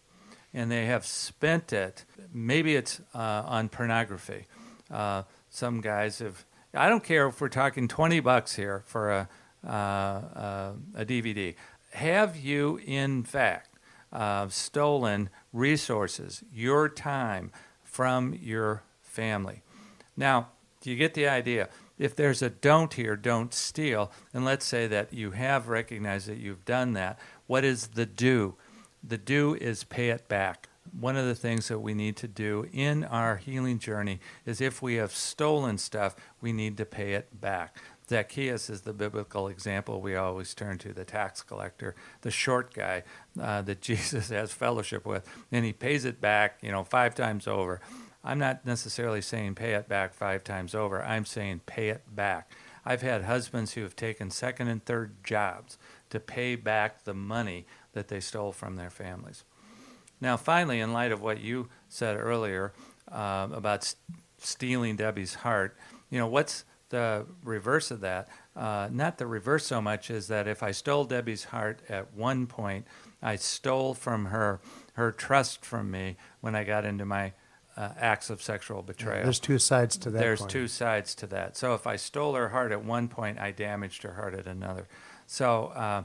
and 0.54 0.72
they 0.72 0.86
have 0.88 1.06
spent 1.06 1.72
it. 1.72 2.06
Maybe 2.34 2.76
it's 2.76 3.00
uh, 3.14 3.44
on 3.46 3.70
pornography. 3.70 4.46
Uh, 4.92 5.24
some 5.50 5.82
guys 5.82 6.20
have. 6.20 6.46
I 6.74 6.88
don't 6.88 7.04
care 7.04 7.28
if 7.28 7.42
we're 7.42 7.50
talking 7.50 7.88
twenty 7.88 8.20
bucks 8.20 8.56
here 8.56 8.84
for 8.86 9.12
a 9.12 9.30
uh, 9.66 9.70
uh, 9.70 10.72
a 10.96 11.06
DVD. 11.06 11.56
Have 11.92 12.38
you, 12.38 12.80
in 12.86 13.24
fact, 13.24 13.78
uh, 14.14 14.48
stolen 14.48 15.30
resources, 15.52 16.44
your 16.54 16.88
time 16.88 17.52
from 17.84 18.34
your 18.40 18.84
family? 19.02 19.64
Now, 20.16 20.50
do 20.82 20.92
you 20.92 20.96
get 20.96 21.14
the 21.14 21.28
idea? 21.28 21.68
If 21.98 22.16
there's 22.16 22.42
a 22.42 22.50
don't 22.50 22.94
here, 22.94 23.18
don't 23.18 23.54
steal, 23.54 24.12
and 24.34 24.46
let's 24.46 24.66
say 24.66 24.88
that 24.88 25.12
you 25.12 25.32
have 25.32 25.68
recognized 25.68 26.30
that 26.30 26.38
you've 26.38 26.64
done 26.64 26.94
that, 26.94 27.20
what 27.48 27.66
is 27.66 27.88
the 27.88 28.06
do? 28.06 28.56
The 29.04 29.18
do 29.18 29.56
is 29.56 29.84
pay 29.84 30.10
it 30.10 30.30
back. 30.30 30.69
One 30.98 31.18
of 31.18 31.26
the 31.26 31.36
things 31.36 31.68
that 31.68 31.80
we 31.80 31.94
need 31.94 32.16
to 32.18 32.28
do 32.28 32.68
in 32.72 33.04
our 33.04 33.38
healing 33.38 33.80
journey 33.80 34.20
is 34.46 34.62
if 34.62 34.82
we 34.82 34.96
have 34.96 35.12
stolen 35.12 35.78
stuff, 35.78 36.16
we 36.42 36.52
need 36.52 36.78
to 36.78 36.86
pay 36.86 37.14
it 37.14 37.40
back. 37.40 37.78
Zacchaeus 38.10 38.72
is 38.72 38.82
the 38.82 38.94
biblical 38.94 39.48
example 39.48 40.02
we 40.02 40.16
always 40.16 40.56
turn 40.56 40.80
to, 40.80 40.94
the 40.94 41.06
tax 41.06 41.44
collector, 41.44 41.96
the 42.22 42.32
short 42.32 42.74
guy 42.74 43.04
uh, 43.40 43.62
that 43.62 43.82
Jesus 43.90 44.30
has 44.30 44.52
fellowship 44.52 45.06
with, 45.06 45.30
and 45.52 45.64
he 45.64 45.74
pays 45.74 46.06
it 46.06 46.20
back, 46.20 46.58
you 46.62 46.72
know, 46.72 46.84
five 46.84 47.14
times 47.14 47.48
over. 47.48 47.80
I'm 48.24 48.40
not 48.40 48.66
necessarily 48.66 49.22
saying 49.22 49.56
pay 49.56 49.74
it 49.74 49.88
back 49.88 50.14
five 50.14 50.44
times 50.44 50.76
over. 50.76 51.02
I'm 51.04 51.26
saying 51.26 51.62
pay 51.66 51.90
it 51.90 52.04
back. 52.14 52.52
I've 52.84 53.02
had 53.02 53.24
husbands 53.24 53.74
who 53.74 53.84
have 53.84 53.96
taken 53.96 54.32
second 54.32 54.68
and 54.68 54.84
third 54.84 55.24
jobs 55.24 55.78
to 56.10 56.20
pay 56.20 56.56
back 56.56 57.04
the 57.04 57.14
money 57.14 57.66
that 57.94 58.08
they 58.08 58.20
stole 58.20 58.52
from 58.52 58.76
their 58.76 58.90
families. 58.90 59.44
Now, 60.22 60.38
finally, 60.38 60.80
in 60.80 60.94
light 60.94 61.12
of 61.12 61.22
what 61.22 61.40
you 61.40 61.70
said 61.88 62.18
earlier 62.18 62.74
uh, 63.12 63.48
about 63.52 63.80
s- 63.80 63.96
stealing 64.38 64.96
Debbie's 64.96 65.36
heart, 65.36 65.78
you 66.10 66.20
know, 66.20 66.28
what's 66.28 66.66
the 66.90 67.26
reverse 67.44 67.92
of 67.92 68.02
that? 68.02 68.28
Uh, 68.56 68.90
not 68.92 69.18
the 69.18 69.28
reverse 69.28 69.66
so 69.66 69.82
much 69.82 70.10
is 70.10 70.28
that 70.28 70.48
if 70.48 70.62
I 70.64 70.72
stole 70.72 71.06
Debbie's 71.06 71.46
heart 71.46 71.82
at 71.88 72.14
one 72.14 72.48
point, 72.48 72.86
I 73.22 73.36
stole 73.36 73.94
from 73.94 74.26
her 74.26 74.60
her 74.94 75.12
trust 75.12 75.66
from 75.66 75.92
me 75.92 76.18
when 76.42 76.56
I 76.56 76.64
got 76.66 76.84
into 76.84 77.06
my 77.06 77.34
uh, 77.78 77.92
acts 77.98 78.30
of 78.30 78.42
sexual 78.42 78.82
betrayal. 78.82 79.24
There's 79.24 79.40
two 79.40 79.60
sides 79.60 79.96
to 80.00 80.10
that. 80.10 80.20
There's 80.20 80.40
coin. 80.40 80.50
two 80.50 80.68
sides 80.68 81.16
to 81.16 81.28
that. 81.28 81.56
So 81.56 81.74
if 81.74 81.88
I 81.88 81.96
stole 81.96 82.36
her 82.36 82.50
heart 82.50 82.74
at 82.74 82.84
one 82.84 83.08
point, 83.08 83.40
I 83.40 83.52
damaged 83.52 84.04
her 84.04 84.14
heart 84.14 84.34
at 84.34 84.48
another. 84.48 84.88
So 85.28 85.68
uh, 85.68 86.04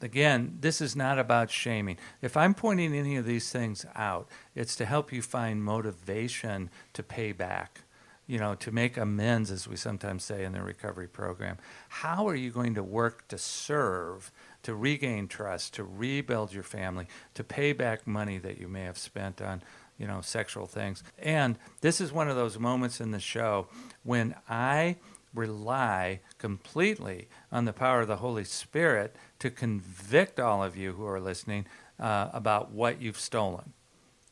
again, 0.00 0.58
this 0.60 0.80
is 0.80 0.94
not 0.94 1.18
about 1.18 1.50
shaming. 1.50 1.98
If 2.22 2.36
I'm 2.36 2.54
pointing 2.54 2.94
any 2.94 3.16
of 3.16 3.26
these 3.26 3.50
things 3.50 3.86
out, 3.94 4.28
it's 4.54 4.76
to 4.76 4.84
help 4.84 5.12
you 5.12 5.22
find 5.22 5.62
motivation 5.62 6.70
to 6.92 7.02
pay 7.02 7.32
back. 7.32 7.82
You 8.28 8.40
know, 8.40 8.56
to 8.56 8.72
make 8.72 8.96
amends, 8.96 9.52
as 9.52 9.68
we 9.68 9.76
sometimes 9.76 10.24
say 10.24 10.44
in 10.44 10.50
the 10.50 10.60
recovery 10.60 11.06
program. 11.06 11.58
How 11.88 12.26
are 12.28 12.34
you 12.34 12.50
going 12.50 12.74
to 12.74 12.82
work 12.82 13.28
to 13.28 13.38
serve, 13.38 14.32
to 14.64 14.74
regain 14.74 15.28
trust, 15.28 15.74
to 15.74 15.84
rebuild 15.84 16.52
your 16.52 16.64
family, 16.64 17.06
to 17.34 17.44
pay 17.44 17.72
back 17.72 18.04
money 18.04 18.38
that 18.38 18.58
you 18.58 18.66
may 18.66 18.82
have 18.82 18.98
spent 18.98 19.40
on 19.40 19.62
you 19.98 20.06
know, 20.06 20.20
sexual 20.20 20.66
things. 20.66 21.02
And 21.18 21.58
this 21.80 22.00
is 22.00 22.12
one 22.12 22.28
of 22.28 22.36
those 22.36 22.58
moments 22.58 23.00
in 23.00 23.12
the 23.12 23.20
show 23.20 23.68
when 24.02 24.34
I 24.48 24.96
rely 25.36 26.20
completely 26.38 27.28
on 27.52 27.64
the 27.64 27.72
power 27.72 28.00
of 28.00 28.08
the 28.08 28.16
Holy 28.16 28.44
Spirit 28.44 29.14
to 29.38 29.50
convict 29.50 30.40
all 30.40 30.64
of 30.64 30.76
you 30.76 30.94
who 30.94 31.06
are 31.06 31.20
listening 31.20 31.66
uh, 32.00 32.30
about 32.32 32.72
what 32.72 33.00
you've 33.00 33.20
stolen. 33.20 33.72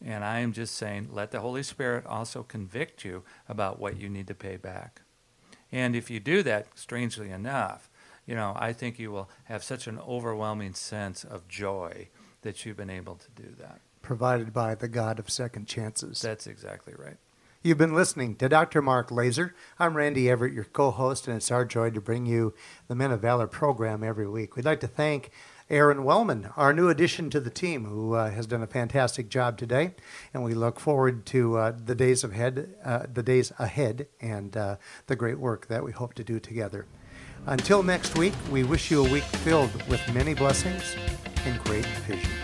And 0.04 0.24
I 0.24 0.40
am 0.40 0.52
just 0.52 0.74
saying, 0.74 1.08
let 1.12 1.30
the 1.30 1.40
Holy 1.40 1.62
Spirit 1.62 2.04
also 2.06 2.42
convict 2.42 3.04
you 3.04 3.22
about 3.48 3.78
what 3.78 4.00
you 4.00 4.08
need 4.08 4.26
to 4.26 4.34
pay 4.34 4.56
back. 4.56 5.02
And 5.72 5.96
if 5.96 6.10
you 6.10 6.20
do 6.20 6.42
that, 6.42 6.66
strangely 6.74 7.30
enough, 7.30 7.88
you 8.26 8.34
know, 8.34 8.54
I 8.56 8.72
think 8.72 8.98
you 8.98 9.10
will 9.10 9.28
have 9.44 9.62
such 9.62 9.86
an 9.86 9.98
overwhelming 9.98 10.74
sense 10.74 11.24
of 11.24 11.48
joy 11.48 12.08
that 12.42 12.64
you've 12.64 12.76
been 12.76 12.90
able 12.90 13.16
to 13.16 13.42
do 13.42 13.54
that. 13.58 13.80
provided 14.02 14.52
by 14.52 14.74
the 14.74 14.88
God 14.88 15.18
of 15.18 15.30
second 15.30 15.66
chances. 15.66 16.20
That's 16.20 16.46
exactly 16.46 16.94
right. 16.96 17.16
You've 17.64 17.79
been 17.79 17.94
listening 17.94 18.37
to 18.37 18.48
Dr. 18.50 18.83
Mark 18.83 19.09
Laaser. 19.09 19.55
I'm 19.79 19.96
Randy 19.96 20.29
Everett, 20.29 20.53
your 20.53 20.64
co 20.64 20.90
host, 20.90 21.27
and 21.27 21.35
it's 21.35 21.50
our 21.50 21.64
joy 21.64 21.88
to 21.92 22.00
bring 22.03 22.27
you 22.27 22.53
the 22.88 22.94
Men 22.94 23.11
of 23.11 23.22
Valor 23.22 23.46
program 23.46 24.05
every 24.05 24.29
week. 24.29 24.55
We'd 24.55 24.66
like 24.66 24.81
to 24.81 24.87
thank 24.87 25.31
Aaron 25.70 26.05
Wellman, 26.05 26.50
our 26.59 26.74
new 26.74 26.90
addition 26.90 27.31
to 27.31 27.40
the 27.40 27.48
team, 27.48 27.87
who 27.87 28.12
uh, 28.12 28.31
has 28.33 28.46
done 28.46 28.62
a 28.62 28.66
fantastic 28.66 29.31
job 29.31 29.57
today. 29.57 29.94
And 30.35 30.44
we 30.44 30.53
look 30.53 30.79
forward 30.79 31.24
to 31.24 31.57
uh, 31.57 31.72
the 31.83 31.94
days 31.94 32.22
ahead, 32.22 32.74
uh, 32.85 33.07
the 33.11 33.22
days 33.22 33.50
ahead, 33.59 34.09
and 34.20 34.55
uh, 34.55 34.77
the 35.07 35.16
great 35.16 35.38
work 35.38 35.68
that 35.68 35.83
we 35.83 35.92
hope 35.92 36.12
to 36.14 36.22
do 36.22 36.38
together. 36.38 36.85
Until 37.46 37.83
next 37.83 38.18
week, 38.18 38.35
we 38.53 38.62
wish 38.64 38.90
you 38.90 39.07
a 39.07 39.11
week 39.11 39.24
filled 39.24 39.72
with 39.88 40.03
many 40.12 40.35
blessings 40.35 40.94
and 41.46 41.59
great 41.64 41.87
vision. 41.87 42.43